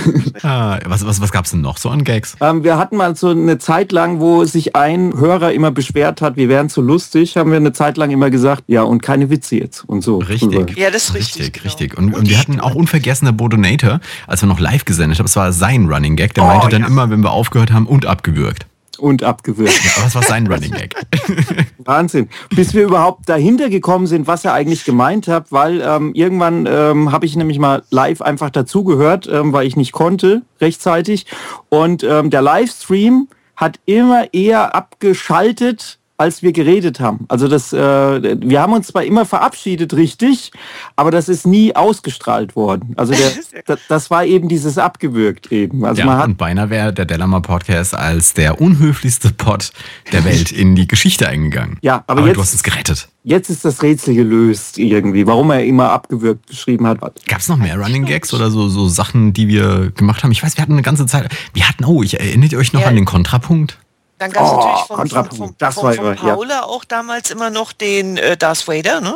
ja. 0.43 0.49
Ah, 0.49 0.79
was 0.87 1.07
was, 1.07 1.21
was 1.21 1.31
gab 1.33 1.45
es 1.45 1.53
denn 1.53 1.61
noch 1.61 1.77
so 1.79 1.89
an 1.89 2.05
Gags? 2.05 2.37
ähm, 2.41 2.65
wir 2.65 2.77
hatten 2.79 2.97
mal 2.97 3.17
so 3.17 3.29
eine 3.31 3.59
Zeit 3.59 3.93
lang, 3.93 4.21
wo 4.21 4.45
sich 4.45 4.75
ein 4.77 5.13
Hörer 5.17 5.53
immer 5.53 5.71
beschwert 5.71 6.21
hat, 6.21 6.37
wir 6.37 6.49
wären 6.49 6.69
zu 6.69 6.81
lustig, 6.83 7.37
haben 7.37 7.51
wir 7.51 7.57
eine 7.57 7.73
Zeit 7.73 7.97
lang 7.97 8.11
immer 8.11 8.31
gesagt, 8.31 8.65
ja, 8.67 8.83
und 8.83 9.03
keine 9.03 9.31
Witze 9.31 9.57
jetzt 9.57 9.85
und 9.89 10.03
so. 10.03 10.19
Richtig. 10.19 10.51
drüber. 10.51 10.73
Ja, 10.79 10.91
das 10.91 11.05
ist 11.11 11.15
richtig, 11.15 11.43
Richtig, 11.43 11.53
genau. 11.55 11.65
richtig. 11.65 11.99
Und, 11.99 12.15
und, 12.15 12.29
wir 12.29 12.39
hatten 12.39 12.61
auch 12.61 12.75
unvergessener 12.75 13.33
Bodonator, 13.33 14.01
als 14.27 14.43
wir 14.43 14.49
noch 14.49 14.61
live 14.61 14.85
gesendet 14.85 15.19
haben. 15.19 15.27
Es 15.27 15.37
war 15.37 15.53
sein 15.53 15.87
Running 15.87 16.17
Gag. 16.17 16.35
Der 16.35 16.45
Oh, 16.45 16.47
meinte 16.49 16.69
dann 16.69 16.83
ja. 16.83 16.87
immer, 16.89 17.11
wenn 17.11 17.21
wir 17.21 17.31
aufgehört 17.31 17.73
haben, 17.73 17.87
und 17.87 18.07
abgewürgt. 18.07 18.67
Und 18.99 19.23
abgewürgt. 19.23 19.81
Aber 19.97 20.05
das 20.05 20.15
war 20.15 20.23
sein 20.23 20.47
Running 20.47 20.73
Gag. 20.73 20.95
Wahnsinn. 21.79 22.29
Bis 22.51 22.75
wir 22.75 22.85
überhaupt 22.85 23.29
dahinter 23.29 23.71
gekommen 23.71 24.07
sind, 24.07 24.27
was 24.27 24.45
er 24.45 24.53
eigentlich 24.55 24.85
gemeint 24.85 25.29
hat, 25.29 25.53
weil 25.53 25.81
ähm, 25.81 26.13
irgendwann 26.15 26.67
ähm, 26.67 27.13
habe 27.13 27.27
ich 27.27 27.37
nämlich 27.37 27.59
mal 27.59 27.83
live 27.91 28.21
einfach 28.21 28.51
dazugehört, 28.51 29.29
ähm, 29.31 29.53
weil 29.53 29.67
ich 29.67 29.77
nicht 29.77 29.93
konnte 29.93 30.43
rechtzeitig. 30.61 31.27
Und 31.69 32.03
ähm, 32.03 32.31
der 32.31 32.43
Livestream 32.43 33.29
hat 33.57 33.81
immer 33.87 34.33
eher 34.33 34.75
abgeschaltet, 34.75 35.98
als 36.19 36.43
wir 36.43 36.53
geredet 36.53 36.99
haben. 36.99 37.25
Also 37.29 37.47
das, 37.47 37.73
äh, 37.73 37.79
wir 37.79 38.61
haben 38.61 38.73
uns 38.73 38.89
zwar 38.89 39.05
immer 39.05 39.25
verabschiedet, 39.25 39.95
richtig, 39.95 40.51
aber 40.97 41.13
das 41.13 41.29
ist 41.29 41.47
nie 41.47 41.75
ausgestrahlt 41.77 42.57
worden. 42.57 42.93
Also 42.97 43.15
der, 43.15 43.79
das, 43.89 44.11
war 44.11 44.25
eben 44.25 44.49
dieses 44.49 44.79
abgewürgt 44.79 45.53
eben. 45.53 45.85
Also 45.85 46.03
man 46.05 46.17
Ja, 46.17 46.19
hat 46.23 46.27
und 46.29 46.37
beinahe 46.37 46.71
wäre 46.71 46.93
der 46.93 47.05
Delamar 47.05 47.41
Podcast 47.41 47.95
als 47.95 48.35
der 48.35 48.61
unhöflichste 48.61 49.31
Pod 49.31 49.71
der 50.13 50.25
Welt 50.25 50.51
in 50.51 50.75
die 50.75 50.89
Geschichte 50.89 51.29
eingegangen. 51.29 51.79
Ja, 51.83 52.03
aber 52.09 52.19
aber 52.19 52.27
jetzt- 52.27 52.37
du 52.37 52.43
hast 52.43 52.53
uns 52.53 52.63
gerettet. 52.65 53.09
jetzt 53.23 53.49
ist 53.49 53.65
das 53.65 53.81
Rätsel 53.83 54.15
gelöst 54.17 54.77
irgendwie, 54.79 55.25
warum 55.27 55.53
er 55.53 55.65
immer 55.65 55.91
abgewürgt 55.93 56.49
geschrieben 56.49 56.87
hat. 56.89 56.99
Gab 57.29 57.39
es 57.39 57.49
noch 57.49 57.57
mehr 57.59 57.79
Running 57.79 58.05
Gags 58.07 58.35
oder 58.35 58.51
so, 58.51 58.69
so 58.69 58.89
Sachen, 58.89 59.33
die 59.33 59.47
wir 59.47 59.93
gemacht 59.95 60.25
haben? 60.25 60.33
Ich 60.33 60.43
weiß, 60.43 60.57
wir 60.57 60.63
hatten 60.63 60.73
eine 60.73 60.83
ganze 60.83 61.07
Zeit. 61.07 61.29
Wir 61.55 61.69
hatten, 61.69 61.85
oh, 61.85 62.03
ich 62.03 62.19
erinnert 62.19 62.51
ihr 62.51 62.59
euch 62.59 62.73
noch 62.73 62.81
Ja. 62.81 62.89
an 62.89 62.97
den 62.97 63.05
Kontrapunkt? 63.05 63.79
Dann 64.19 64.33
gab 64.33 64.45
es 64.45 64.51
Oh, 64.51 64.57
natürlich 64.57 64.87
vom, 64.87 64.97
Kontrapunkt. 64.97 65.37
vom, 65.37 65.55
Das 65.59 65.75
vom, 65.75 65.85
war 65.85 65.93
vom 65.95 66.05
immer- 66.07 66.15
ja. 66.15 66.35
Paula 66.35 66.63
auch 66.65 66.85
damals 66.85 67.31
immer 67.31 67.51
noch 67.51 67.73
den 67.73 68.17
äh, 68.17 68.37
Darth 68.37 68.67
Vader, 68.67 69.01
ne? 69.01 69.15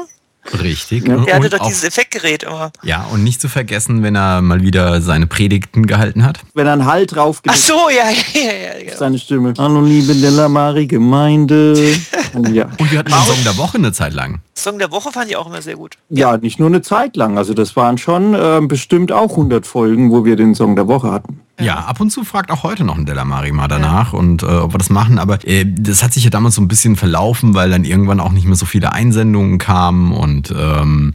Richtig. 0.61 1.07
Ja. 1.07 1.19
Der 1.19 1.37
hatte 1.37 1.51
doch 1.51 1.65
dieses 1.65 1.85
Effektgerät 1.85 2.43
immer. 2.43 2.73
ja, 2.83 3.07
und 3.13 3.23
nicht 3.23 3.41
zu 3.41 3.49
vergessen, 3.49 4.03
wenn 4.03 4.17
er 4.17 4.43
mal 4.43 4.61
wieder 4.61 5.01
seine 5.01 5.29
Predigten 5.29 5.87
gehalten 5.87 6.25
hat. 6.25 6.41
Wenn 6.55 6.67
er 6.67 6.73
einen 6.73 6.87
Halt 6.87 7.11
Ach 7.13 7.17
draufgelegt 7.17 7.61
so, 7.61 7.75
ja, 7.91 8.11
ja, 8.11 8.41
ja, 8.43 8.53
ja. 8.79 8.85
genau. 8.85 8.97
seine 8.99 9.19
Stimme. 9.21 9.55
Hallo 9.57 9.81
liebe 9.83 10.13
Delamari 10.17 10.89
Gemeinde. 10.89 11.95
ja. 12.53 12.65
Und 12.77 12.91
wir 12.91 12.99
hatten 12.99 13.13
den 13.13 13.23
Song 13.23 13.45
der 13.45 13.57
Woche 13.57 13.79
eine 13.79 13.93
Zeit 13.93 14.15
lang. 14.15 14.41
Song 14.57 14.81
der 14.81 14.91
Woche 14.91 15.13
fand 15.13 15.31
ich 15.31 15.37
auch 15.37 15.47
immer 15.47 15.63
sehr 15.63 15.77
gut. 15.77 15.97
ja, 16.09 16.37
nicht 16.37 16.59
nur 16.59 16.69
eine 16.69 16.83
Zeit 16.83 17.17
lang. 17.17 17.39
Also 17.39 17.55
das 17.55 17.77
waren 17.77 17.97
schon 17.99 18.35
ähm, 18.37 18.67
bestimmt 18.67 19.13
auch 19.13 19.31
100 19.31 19.65
Folgen, 19.65 20.11
wo 20.11 20.25
wir 20.25 20.35
den 20.35 20.57
Song 20.57 20.75
der 20.75 20.89
Woche 20.89 21.13
hatten. 21.13 21.41
Ja, 21.65 21.77
ab 21.81 22.01
und 22.01 22.11
zu 22.11 22.25
fragt 22.25 22.51
auch 22.51 22.63
heute 22.63 22.85
noch 22.85 22.97
ein 22.97 23.07
Delamari 23.07 23.53
mal 23.53 23.69
danach 23.69 24.13
und 24.13 24.43
äh, 24.43 24.47
ob 24.47 24.75
wir 24.75 24.79
das 24.79 24.91
machen. 24.91 25.19
Aber 25.19 25.39
äh, 25.47 25.65
das 25.67 26.03
hat 26.03 26.13
sich 26.13 26.25
ja 26.25 26.31
damals 26.31 26.57
so 26.57 26.63
ein 26.63 26.69
bisschen 26.69 26.97
verlaufen, 26.97 27.55
weil 27.55 27.71
dann 27.71 27.85
irgendwann 27.85 28.21
auch 28.21 28.33
nicht 28.33 28.47
mehr 28.47 28.57
so 28.57 28.67
viele 28.67 28.93
Einsendungen 28.93 29.59
kamen 29.59 30.13
und 30.13 30.53
ähm, 30.57 31.13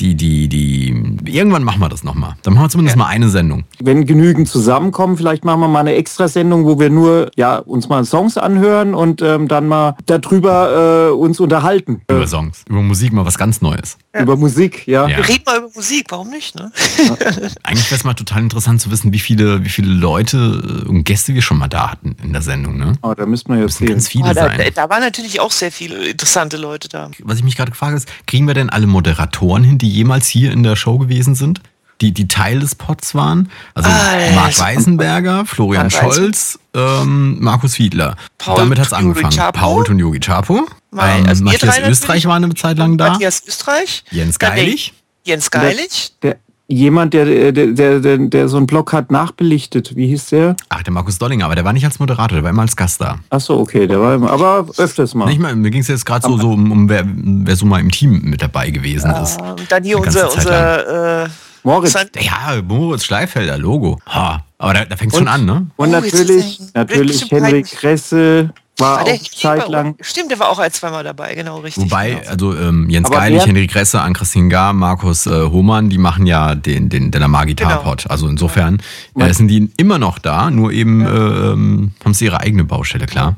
die, 0.00 0.14
die, 0.14 0.48
die, 0.48 0.88
irgendwann 1.24 1.64
machen 1.64 1.80
wir 1.80 1.88
das 1.88 2.04
nochmal. 2.04 2.36
Dann 2.42 2.54
machen 2.54 2.64
wir 2.64 2.68
zumindest 2.70 2.96
mal 2.96 3.06
eine 3.06 3.28
Sendung. 3.28 3.64
Wenn 3.80 4.04
genügend 4.04 4.48
zusammenkommen, 4.48 5.16
vielleicht 5.16 5.44
machen 5.44 5.60
wir 5.60 5.68
mal 5.68 5.80
eine 5.80 5.94
Extrasendung, 5.94 6.66
wo 6.66 6.78
wir 6.78 6.90
nur 6.90 7.30
ja, 7.36 7.56
uns 7.58 7.88
mal 7.88 8.04
Songs 8.04 8.36
anhören 8.36 8.94
und 8.94 9.22
ähm, 9.22 9.48
dann 9.48 9.68
mal 9.68 9.96
darüber 10.06 11.08
äh, 11.08 11.12
uns 11.12 11.40
unterhalten. 11.40 12.02
Über 12.10 12.26
Songs, 12.26 12.64
über 12.68 12.82
Musik 12.82 13.12
mal 13.12 13.24
was 13.24 13.38
ganz 13.38 13.60
Neues. 13.62 13.96
Über 14.18 14.36
Musik, 14.36 14.86
ja. 14.86 15.06
Ja. 15.08 15.18
Wir 15.18 15.28
reden 15.28 15.42
mal 15.46 15.58
über 15.58 15.70
Musik, 15.74 16.06
warum 16.10 16.30
nicht, 16.30 16.54
ne? 16.54 16.70
Eigentlich 17.62 17.90
wäre 17.90 17.98
es 17.98 18.04
mal 18.04 18.14
total 18.14 18.42
interessant 18.42 18.80
zu 18.80 18.90
wissen, 18.90 19.12
wie 19.12 19.18
viele, 19.18 19.64
wie 19.64 19.68
viele 19.68 19.88
Leute 19.88 20.84
äh, 20.84 20.88
und 20.88 21.04
Gäste 21.04 21.34
wir 21.34 21.42
schon 21.42 21.58
mal 21.58 21.68
da 21.68 21.90
hatten 21.90 22.16
in 22.22 22.32
der 22.32 22.42
Sendung. 22.42 22.76
Ne? 22.76 22.92
Oh, 23.02 23.14
da 23.14 23.26
müssten 23.26 23.54
wir 23.54 23.60
jetzt 23.60 23.80
ganz 23.84 24.08
viele 24.08 24.26
Ah, 24.26 24.34
da, 24.34 24.44
sein. 24.46 24.58
da, 24.58 24.70
da 24.70 24.90
waren 24.90 25.00
natürlich 25.00 25.40
auch 25.40 25.52
sehr 25.52 25.70
viele 25.70 26.08
interessante 26.08 26.56
Leute 26.56 26.88
da. 26.88 27.10
Was 27.22 27.38
ich 27.38 27.44
mich 27.44 27.56
gerade 27.56 27.70
gefragt 27.70 27.90
habe, 27.90 27.98
ist, 27.98 28.08
kriegen 28.26 28.46
wir 28.46 28.54
denn 28.54 28.70
alle 28.70 28.86
Moderatoren 28.86 29.62
hin, 29.64 29.78
die 29.78 29.85
jemals 29.88 30.26
hier 30.28 30.52
in 30.52 30.62
der 30.62 30.76
Show 30.76 30.98
gewesen 30.98 31.34
sind? 31.34 31.60
Die, 32.02 32.12
die 32.12 32.28
Teil 32.28 32.60
des 32.60 32.74
Pots 32.74 33.14
waren? 33.14 33.50
Also 33.74 33.88
Alter. 33.88 34.34
Marc 34.34 34.58
Weisenberger, 34.60 35.46
Florian 35.46 35.86
Weisen- 35.86 35.98
Scholz, 36.12 36.58
ähm, 36.74 37.38
Markus 37.40 37.76
Fiedler. 37.76 38.16
Paul 38.36 38.56
Damit 38.58 38.78
hat's 38.78 38.90
Tunjuri 38.90 39.08
angefangen. 39.10 39.34
Chapo. 39.36 39.58
Paul 39.58 39.84
Tunjogi 39.84 40.20
Chapo. 40.20 40.66
Weil, 40.90 41.20
Ähm, 41.20 41.26
also 41.26 41.42
Matthias 41.44 41.78
Österreich 41.78 42.26
war 42.26 42.36
eine 42.36 42.52
Zeit 42.54 42.76
lang 42.76 42.98
da. 42.98 43.10
Matthias 43.12 43.42
Österreich. 43.46 44.04
Jens 44.10 44.38
Geilig. 44.38 44.92
Jens 45.24 45.50
Geilig. 45.50 46.12
Der, 46.22 46.36
jemand, 46.68 47.14
der, 47.14 47.52
der, 47.52 47.72
der, 47.72 48.00
der, 48.00 48.18
der 48.18 48.48
so 48.48 48.56
einen 48.56 48.66
Blog 48.66 48.92
hat 48.92 49.10
nachbelichtet. 49.10 49.94
Wie 49.96 50.08
hieß 50.08 50.26
der? 50.30 50.56
Ach, 50.68 50.82
der 50.82 50.92
Markus 50.92 51.18
Dollinger, 51.18 51.44
aber 51.44 51.54
der 51.54 51.64
war 51.64 51.72
nicht 51.72 51.84
als 51.84 51.98
Moderator, 51.98 52.36
der 52.36 52.42
war 52.42 52.50
immer 52.50 52.62
als 52.62 52.76
Gast 52.76 53.00
da. 53.00 53.18
Ach 53.30 53.40
so, 53.40 53.58
okay, 53.58 53.86
der 53.86 54.00
war 54.00 54.14
immer, 54.14 54.30
aber 54.30 54.66
öfters 54.76 55.14
mal. 55.14 55.26
Nicht 55.26 55.40
mal, 55.40 55.54
mir 55.54 55.70
ging 55.70 55.80
es 55.80 55.88
jetzt 55.88 56.04
gerade 56.04 56.26
so, 56.26 56.36
so 56.38 56.50
um, 56.50 56.70
um 56.72 56.88
wer, 56.88 57.04
wer 57.06 57.56
so 57.56 57.66
mal 57.66 57.80
im 57.80 57.90
Team 57.90 58.20
mit 58.22 58.42
dabei 58.42 58.70
gewesen 58.70 59.10
ist. 59.22 59.38
Ähm, 59.40 59.56
dann 59.68 59.84
hier 59.84 59.98
unser, 59.98 60.32
unser 60.32 61.24
äh, 61.24 61.28
Moritz. 61.62 61.94
Ja, 62.20 62.62
Moritz 62.66 63.04
Schleifelder, 63.04 63.58
Logo. 63.58 63.98
Ha. 64.06 64.42
Aber 64.58 64.74
da, 64.74 64.84
da 64.84 64.96
fängt 64.96 65.14
schon 65.14 65.28
an, 65.28 65.44
ne? 65.44 65.66
Und 65.76 65.90
natürlich, 65.90 66.60
natürlich 66.74 67.30
Henrik. 67.30 67.66
Kresse 67.66 68.50
war 68.78 68.98
Ah, 68.98 69.00
auch 69.00 69.04
der 69.04 69.14
eine 69.14 69.22
Hieber, 69.22 69.56
Zeit 69.60 69.68
lang. 69.68 69.94
Stimmt, 70.00 70.30
der 70.30 70.38
war 70.38 70.48
auch 70.50 70.58
ein, 70.58 70.70
zweimal 70.70 71.02
dabei, 71.04 71.34
genau, 71.34 71.58
richtig. 71.60 71.84
Wobei, 71.84 72.10
genau. 72.10 72.28
also 72.30 72.56
ähm, 72.56 72.90
Jens 72.90 73.06
Aber 73.08 73.16
Geilig, 73.20 73.46
Henrik 73.46 73.74
Resse, 73.74 74.00
Ann-Christine 74.00 74.48
Gar, 74.48 74.72
Markus 74.72 75.26
äh, 75.26 75.30
Hohmann, 75.48 75.88
die 75.88 75.98
machen 75.98 76.26
ja 76.26 76.54
den, 76.54 76.88
den 76.88 77.10
Delamar 77.10 77.46
Gitarpod. 77.46 78.10
Also 78.10 78.28
insofern 78.28 78.82
äh, 79.18 79.32
sind 79.32 79.48
die 79.48 79.70
immer 79.76 79.98
noch 79.98 80.18
da, 80.18 80.50
nur 80.50 80.72
eben 80.72 81.04
äh, 81.04 81.08
ähm, 81.08 81.92
haben 82.04 82.14
sie 82.14 82.26
ihre 82.26 82.40
eigene 82.40 82.64
Baustelle, 82.64 83.06
klar. 83.06 83.36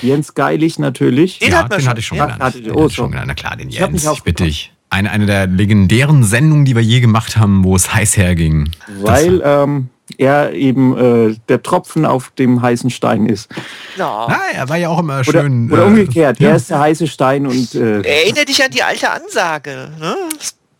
Jens 0.00 0.34
Geilig 0.34 0.78
natürlich. 0.78 1.38
Den 1.40 1.50
ja, 1.52 1.62
wir 1.64 1.68
den 1.68 1.80
schon. 1.80 1.88
hatte 1.90 2.00
ich 2.00 2.06
schon 2.06 2.16
Ja, 2.18 2.24
genannt. 2.24 2.42
hattet 2.42 2.60
ihr. 2.62 2.72
Den 2.72 2.76
Oh, 2.76 2.78
hatte 2.84 2.88
ich 2.90 2.94
schon 2.96 3.04
so. 3.06 3.10
genannt. 3.10 3.28
Na 3.28 3.34
klar, 3.34 3.56
den 3.56 3.68
Ich 3.68 3.74
Jens, 3.78 4.04
mich 4.04 4.12
ich 4.12 4.22
bitte 4.22 4.44
dich. 4.44 4.72
Eine, 4.90 5.10
eine 5.10 5.26
der 5.26 5.46
legendären 5.46 6.24
Sendungen, 6.24 6.64
die 6.64 6.74
wir 6.74 6.82
je 6.82 7.00
gemacht 7.00 7.36
haben, 7.36 7.62
wo 7.64 7.76
es 7.76 7.94
heiß 7.94 8.16
herging. 8.16 8.70
Weil 9.02 9.42
ähm, 9.44 9.90
er 10.16 10.52
eben 10.52 10.96
äh, 11.30 11.36
der 11.48 11.62
Tropfen 11.62 12.06
auf 12.06 12.30
dem 12.38 12.62
heißen 12.62 12.90
Stein 12.90 13.26
ist. 13.26 13.50
ja. 13.96 14.26
Na, 14.28 14.38
er 14.54 14.68
war 14.68 14.76
ja 14.76 14.88
auch 14.88 14.98
immer 15.00 15.20
Oder, 15.20 15.42
schön. 15.42 15.70
oder 15.70 15.82
äh, 15.82 15.86
umgekehrt, 15.86 16.40
ja. 16.40 16.50
er 16.50 16.56
ist 16.56 16.70
der 16.70 16.80
heiße 16.80 17.06
Stein 17.06 17.46
und 17.46 17.74
äh, 17.74 18.00
Erinnere 18.00 18.44
dich 18.44 18.62
an 18.64 18.70
die 18.70 18.82
alte 18.82 19.10
Ansage. 19.10 19.90
Ne? 19.98 20.16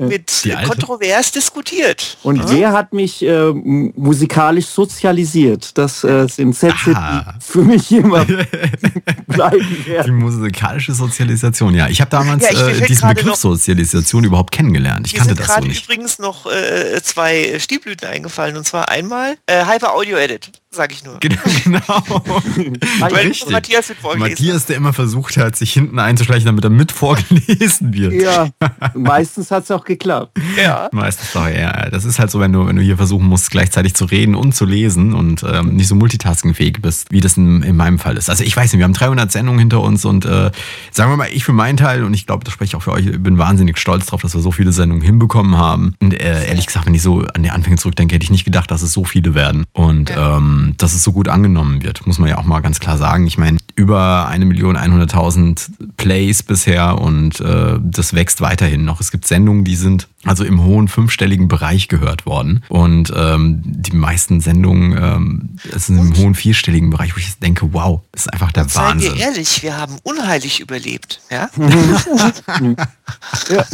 Mit 0.01 0.45
Die 0.45 0.51
kontrovers 0.53 1.33
diskutiert. 1.33 2.17
Und 2.23 2.37
ne? 2.37 2.45
wer 2.49 2.73
hat 2.73 2.93
mich 2.93 3.21
äh, 3.25 3.51
musikalisch 3.53 4.67
sozialisiert? 4.67 5.77
Das 5.77 6.05
äh, 6.05 6.29
sind 6.29 6.55
Sätze, 6.55 6.93
Ah. 6.95 7.35
die 7.37 7.45
für 7.45 7.63
mich 7.63 7.91
immer 7.91 8.25
bleiben 9.27 9.67
Die 9.85 9.87
werden. 9.91 10.15
musikalische 10.17 10.93
Sozialisation, 10.93 11.75
ja. 11.75 11.89
Ich 11.89 12.01
habe 12.01 12.11
damals 12.11 12.45
Ja, 12.45 12.51
ich- 12.53 12.59
mir 12.79 12.85
äh, 12.85 12.87
diesen 12.87 13.01
gerade 13.03 13.15
Begriff 13.17 13.33
noch- 13.33 13.37
Sozialisation 13.37 14.25
überhaupt 14.25 14.53
kennengelernt. 14.53 15.07
Ich 15.07 15.15
Mir 15.15 15.19
kannte 15.19 15.35
sind 15.35 15.41
das 15.41 15.47
so 15.49 15.53
gerade 15.55 15.67
nicht. 15.69 15.85
übrigens 15.85 16.19
noch 16.19 16.47
äh, 16.47 17.01
zwei 17.03 17.59
Stilblüten 17.59 18.07
eingefallen. 18.09 18.57
Und 18.57 18.67
zwar 18.67 18.89
einmal 18.91 19.37
äh, 19.47 19.65
Hyper 19.67 19.95
Audio 19.95 20.17
Edit, 20.17 20.51
sage 20.71 20.95
ich 20.95 21.05
nur. 21.05 21.19
Genau. 21.21 21.39
genau. 21.65 22.81
Weil 23.01 23.29
Richtig. 23.29 23.51
Matthias 23.51 23.93
Matthias, 24.17 24.67
der 24.67 24.77
immer 24.77 24.93
versucht 24.93 25.37
hat, 25.37 25.57
sich 25.57 25.73
hinten 25.73 25.99
einzuschleichen, 25.99 26.47
damit 26.47 26.65
er 26.65 26.71
mit 26.71 26.93
vorgelesen 26.93 27.95
wird. 27.95 28.13
Ja, 28.13 28.49
meistens 28.95 29.51
hat 29.51 29.65
es 29.65 29.71
auch 29.71 29.85
geklappt. 29.85 30.39
Ja. 30.63 30.89
Meistens 30.93 31.33
doch, 31.33 31.49
ja. 31.49 31.89
Das 31.91 32.05
ist 32.05 32.19
halt 32.19 32.31
so, 32.31 32.41
wenn 32.41 32.53
du, 32.53 32.67
wenn 32.67 32.77
du 32.77 32.83
hier 32.83 32.97
versuchen 32.97 33.27
musst, 33.27 33.51
gleichzeitig 33.51 33.95
zu 33.95 34.05
reden 34.05 34.35
und 34.35 34.55
zu 34.55 34.65
lesen 34.65 35.15
und 35.15 35.43
ähm, 35.43 35.75
nicht 35.75 35.89
so 35.89 35.95
multitaskingfähig 35.95 36.83
bist, 36.83 37.11
wie 37.11 37.21
das 37.21 37.37
in, 37.37 37.63
in 37.63 37.77
meinem 37.77 37.99
Fall 37.99 38.17
ist. 38.17 38.29
Also 38.29 38.45
ich 38.45 38.57
weiß 38.57 38.73
nicht, 38.73 38.79
wir 38.79 38.85
haben 38.85 38.93
300 38.93 39.33
Sendungen 39.33 39.59
hinter 39.59 39.81
uns 39.81 40.05
und 40.05 40.25
äh, 40.25 40.51
sagen 40.91 41.11
wir 41.11 41.17
mal, 41.17 41.29
ich 41.33 41.45
für 41.45 41.53
meinen 41.53 41.77
Teil, 41.77 42.05
und 42.05 42.15
ich 42.15 42.27
glaube, 42.27 42.45
das 42.45 42.53
spreche 42.53 42.71
ich 42.71 42.77
auch 42.77 42.83
für 42.83 42.93
euch, 42.93 43.11
bin 43.23 43.39
wahnsinnig 43.39 43.79
stolz 43.79 44.07
drauf, 44.07 44.21
dass 44.23 44.35
wir 44.35 44.41
so 44.41 44.53
viele 44.53 44.73
Sendungen 44.73 45.03
hinbekommen 45.03 45.57
haben. 45.57 45.95
Und 46.01 46.15
äh, 46.15 46.47
ehrlich 46.47 46.67
gesagt, 46.67 46.87
wenn 46.87 46.95
ich 46.95 47.03
so 47.03 47.25
an 47.35 47.43
die 47.43 47.51
Anfänge 47.51 47.77
zurückdenke, 47.77 48.15
hätte 48.15 48.25
ich 48.25 48.31
nicht 48.31 48.45
gedacht, 48.45 48.71
dass 48.71 48.83
es 48.83 48.93
so 48.93 49.05
viele 49.05 49.35
werden 49.35 49.65
und 49.73 50.13
ähm, 50.17 50.68
dass 50.77 50.95
es 50.95 51.03
so 51.03 51.13
gut 51.13 51.29
angenommen 51.29 51.83
wird, 51.83 52.07
muss 52.07 52.19
man 52.19 52.29
ja 52.29 52.39
auch 52.39 52.45
mal 52.45 52.61
ganz 52.61 52.81
klar 52.81 52.99
sagen. 52.99 53.27
Ich 53.27 53.39
meine, 53.39 53.59
über 53.77 54.27
eine 54.29 54.45
Million 54.45 54.77
100.000 54.77 55.69
Plays 55.97 56.43
bisher 56.43 57.01
und 57.01 57.41
äh, 57.41 57.79
das 57.81 58.15
wächst 58.15 58.41
weiterhin 58.41 58.85
noch. 58.85 59.01
Es 59.01 59.11
gibt 59.11 59.27
Sendungen, 59.27 59.65
die 59.65 59.77
sind 59.77 60.09
also 60.25 60.45
im 60.45 60.65
hohen 60.65 60.89
fünfstelligen 60.89 61.47
Bereich 61.49 61.87
gehört 61.89 62.27
worden 62.27 62.65
und 62.69 63.13
ähm, 63.17 63.63
die 63.65 63.95
meisten 63.95 64.41
Sendungen 64.41 64.97
ähm, 65.01 65.49
es 65.75 65.87
sind 65.87 65.99
im 65.99 66.17
hohen 66.17 66.35
vierstelligen 66.35 66.91
Bereich, 66.91 67.15
wo 67.15 67.19
ich 67.21 67.39
denke, 67.39 67.73
wow, 67.73 68.01
das 68.13 68.23
ist 68.23 68.33
einfach 68.33 68.51
der 68.51 68.69
Seien 68.69 69.01
wir 69.01 69.11
Wahnsinn. 69.11 69.17
ehrlich, 69.29 69.63
wir 69.63 69.77
haben 69.77 69.97
unheilig 70.03 70.61
überlebt. 70.61 71.21
Ja? 71.31 71.49
Ja. 73.49 73.65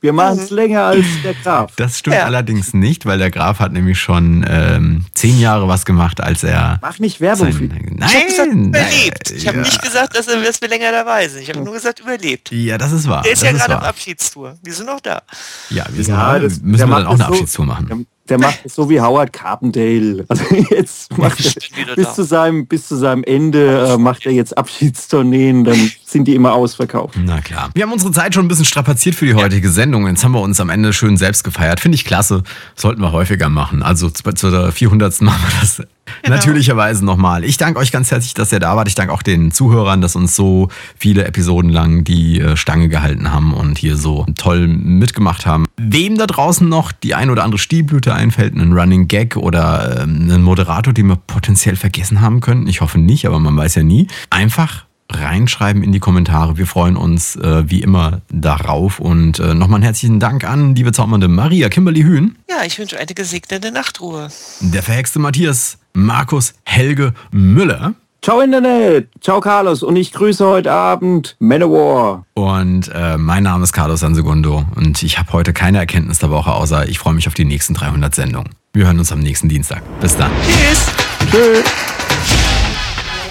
Wir 0.00 0.12
machen 0.12 0.38
es 0.38 0.50
länger 0.50 0.84
als 0.84 1.06
der 1.24 1.34
Graf. 1.34 1.72
Das 1.76 1.98
stimmt 1.98 2.16
Ja. 2.16 2.24
allerdings 2.24 2.74
nicht, 2.74 3.06
weil 3.06 3.18
der 3.18 3.30
Graf 3.30 3.58
hat 3.60 3.72
nämlich 3.72 3.98
schon 3.98 4.44
ähm, 4.48 5.06
zehn 5.14 5.40
Jahre 5.40 5.66
was 5.68 5.84
gemacht, 5.84 6.20
als 6.20 6.44
er 6.44 6.78
Mach 6.82 6.98
nicht 6.98 7.20
Werbung 7.20 7.52
für 7.52 7.66
sein, 7.66 7.96
Ich 7.98 8.14
habe 8.14 8.26
gesagt, 8.26 8.50
nein, 8.54 8.64
überlebt. 8.68 9.30
Ich 9.30 9.46
habe 9.48 9.56
ja. 9.58 9.62
nicht 9.64 9.82
gesagt, 9.82 10.16
dass 10.16 10.26
wir, 10.26 10.40
wir 10.42 10.68
länger 10.68 10.92
dabei 10.92 11.28
sind. 11.28 11.42
Ich 11.42 11.48
habe 11.48 11.60
nur 11.60 11.72
gesagt, 11.74 12.00
überlebt. 12.00 12.52
Ja, 12.52 12.78
das 12.78 12.92
ist 12.92 13.08
wahr. 13.08 13.22
Der 13.22 13.32
ist 13.32 13.42
das 13.42 13.50
ja 13.50 13.56
gerade 13.56 13.78
auf. 13.78 13.84
Abschiedstour. 13.88 14.56
Wir 14.62 14.72
sind 14.74 14.86
noch 14.86 15.00
da. 15.00 15.22
Ja, 15.70 15.84
wir 15.90 16.04
sind 16.04 16.14
Ja, 16.14 16.38
das- 16.38 16.60
müssen 16.62 16.88
wir 16.88 16.96
dann 16.96 17.06
auch 17.06 17.10
eine 17.14 17.18
so- 17.18 17.24
Abschiedstour 17.24 17.66
machen. 17.66 17.86
Der, 17.88 17.98
der 18.28 18.38
macht 18.40 18.60
es 18.64 18.74
so 18.74 18.88
wie 18.90 19.00
Howard 19.00 19.32
Carpendale. 19.32 20.24
Also 20.28 20.44
jetzt 20.70 21.16
macht 21.18 21.40
er 21.44 21.94
bis 21.96 22.14
zu 22.14 22.22
seinem, 22.24 22.66
bis 22.66 22.88
zu 22.88 22.96
seinem 22.96 23.22
Ende 23.24 23.88
äh, 23.94 23.98
macht 23.98 24.26
er 24.26 24.32
jetzt 24.32 24.56
Abschiedstourneen, 24.56 25.64
dann 25.64 25.90
sind 26.04 26.26
die 26.28 26.34
immer 26.34 26.52
ausverkauft. 26.52 27.16
Na 27.24 27.40
klar. 27.40 27.70
Wir 27.74 27.82
haben 27.84 27.92
unsere 27.92 28.12
Zeit 28.12 28.34
schon 28.34 28.44
ein 28.44 28.48
bisschen 28.48 28.64
strapaziert 28.64 29.14
für 29.14 29.26
die 29.26 29.34
heutige 29.34 29.70
Sendung. 29.70 30.06
Jetzt 30.06 30.24
haben 30.24 30.32
wir 30.32 30.40
uns 30.40 30.60
am 30.60 30.70
Ende 30.70 30.92
schön 30.92 31.16
selbst 31.16 31.44
gefeiert. 31.44 31.80
Finde 31.80 31.96
ich 31.96 32.04
klasse. 32.04 32.42
Sollten 32.74 33.00
wir 33.00 33.12
häufiger 33.12 33.48
machen. 33.48 33.82
Also 33.82 34.08
zu, 34.10 34.22
zu 34.32 34.50
der 34.50 34.72
400. 34.72 35.20
machen 35.22 35.42
wir 35.48 35.60
das 35.60 35.82
Genau. 36.22 36.36
natürlicherweise 36.36 37.04
nochmal. 37.04 37.44
Ich 37.44 37.56
danke 37.56 37.78
euch 37.78 37.92
ganz 37.92 38.10
herzlich, 38.10 38.34
dass 38.34 38.52
ihr 38.52 38.60
da 38.60 38.76
wart. 38.76 38.88
Ich 38.88 38.94
danke 38.94 39.12
auch 39.12 39.22
den 39.22 39.50
Zuhörern, 39.50 40.00
dass 40.00 40.16
uns 40.16 40.34
so 40.34 40.68
viele 40.98 41.24
Episoden 41.24 41.70
lang 41.70 42.04
die 42.04 42.40
äh, 42.40 42.56
Stange 42.56 42.88
gehalten 42.88 43.32
haben 43.32 43.54
und 43.54 43.78
hier 43.78 43.96
so 43.96 44.26
toll 44.36 44.66
mitgemacht 44.66 45.46
haben. 45.46 45.66
Wem 45.76 46.16
da 46.16 46.26
draußen 46.26 46.68
noch 46.68 46.92
die 46.92 47.14
ein 47.14 47.30
oder 47.30 47.44
andere 47.44 47.58
Stielblüte 47.58 48.14
einfällt, 48.14 48.54
einen 48.54 48.72
Running 48.72 49.08
Gag 49.08 49.36
oder 49.36 50.02
ähm, 50.02 50.22
einen 50.22 50.42
Moderator, 50.42 50.92
den 50.92 51.08
wir 51.08 51.16
potenziell 51.16 51.76
vergessen 51.76 52.20
haben 52.20 52.40
können, 52.40 52.66
ich 52.66 52.80
hoffe 52.80 52.98
nicht, 52.98 53.26
aber 53.26 53.38
man 53.38 53.56
weiß 53.56 53.74
ja 53.76 53.82
nie, 53.82 54.08
einfach 54.30 54.85
reinschreiben 55.12 55.82
in 55.82 55.92
die 55.92 56.00
Kommentare. 56.00 56.56
Wir 56.56 56.66
freuen 56.66 56.96
uns 56.96 57.36
äh, 57.36 57.68
wie 57.68 57.82
immer 57.82 58.20
darauf. 58.30 58.98
Und 58.98 59.38
äh, 59.38 59.54
nochmal 59.54 59.76
einen 59.76 59.84
herzlichen 59.84 60.20
Dank 60.20 60.44
an 60.44 60.74
liebe 60.74 60.92
zaubernde 60.92 61.28
Maria 61.28 61.68
Kimberly 61.68 62.02
Hühn. 62.02 62.36
Ja, 62.48 62.64
ich 62.64 62.78
wünsche 62.78 62.98
eine 62.98 63.14
gesegnete 63.14 63.70
Nachtruhe. 63.72 64.28
Der 64.60 64.82
verhexte 64.82 65.18
Matthias 65.18 65.78
Markus 65.92 66.54
Helge 66.64 67.14
Müller. 67.30 67.94
Ciao 68.22 68.40
Internet, 68.40 69.08
ciao 69.20 69.40
Carlos 69.40 69.84
und 69.84 69.94
ich 69.94 70.12
grüße 70.12 70.44
heute 70.44 70.72
Abend 70.72 71.36
Manowar. 71.38 72.24
Und 72.34 72.90
äh, 72.92 73.16
mein 73.18 73.44
Name 73.44 73.62
ist 73.62 73.72
Carlos 73.72 74.00
Sansegundo 74.00 74.64
und 74.74 75.04
ich 75.04 75.18
habe 75.20 75.32
heute 75.32 75.52
keine 75.52 75.78
Erkenntnis 75.78 76.18
der 76.18 76.30
Woche, 76.30 76.50
außer 76.52 76.88
ich 76.88 76.98
freue 76.98 77.14
mich 77.14 77.28
auf 77.28 77.34
die 77.34 77.44
nächsten 77.44 77.74
300 77.74 78.12
Sendungen. 78.12 78.50
Wir 78.72 78.86
hören 78.86 78.98
uns 78.98 79.12
am 79.12 79.20
nächsten 79.20 79.48
Dienstag. 79.48 79.82
Bis 80.00 80.16
dann. 80.16 80.32
Tschüss. 80.42 80.86
Tschüss. 81.30 82.55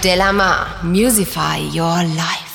Delamar, 0.05 0.83
Musify 0.83 1.57
Your 1.73 2.03
Life. 2.15 2.54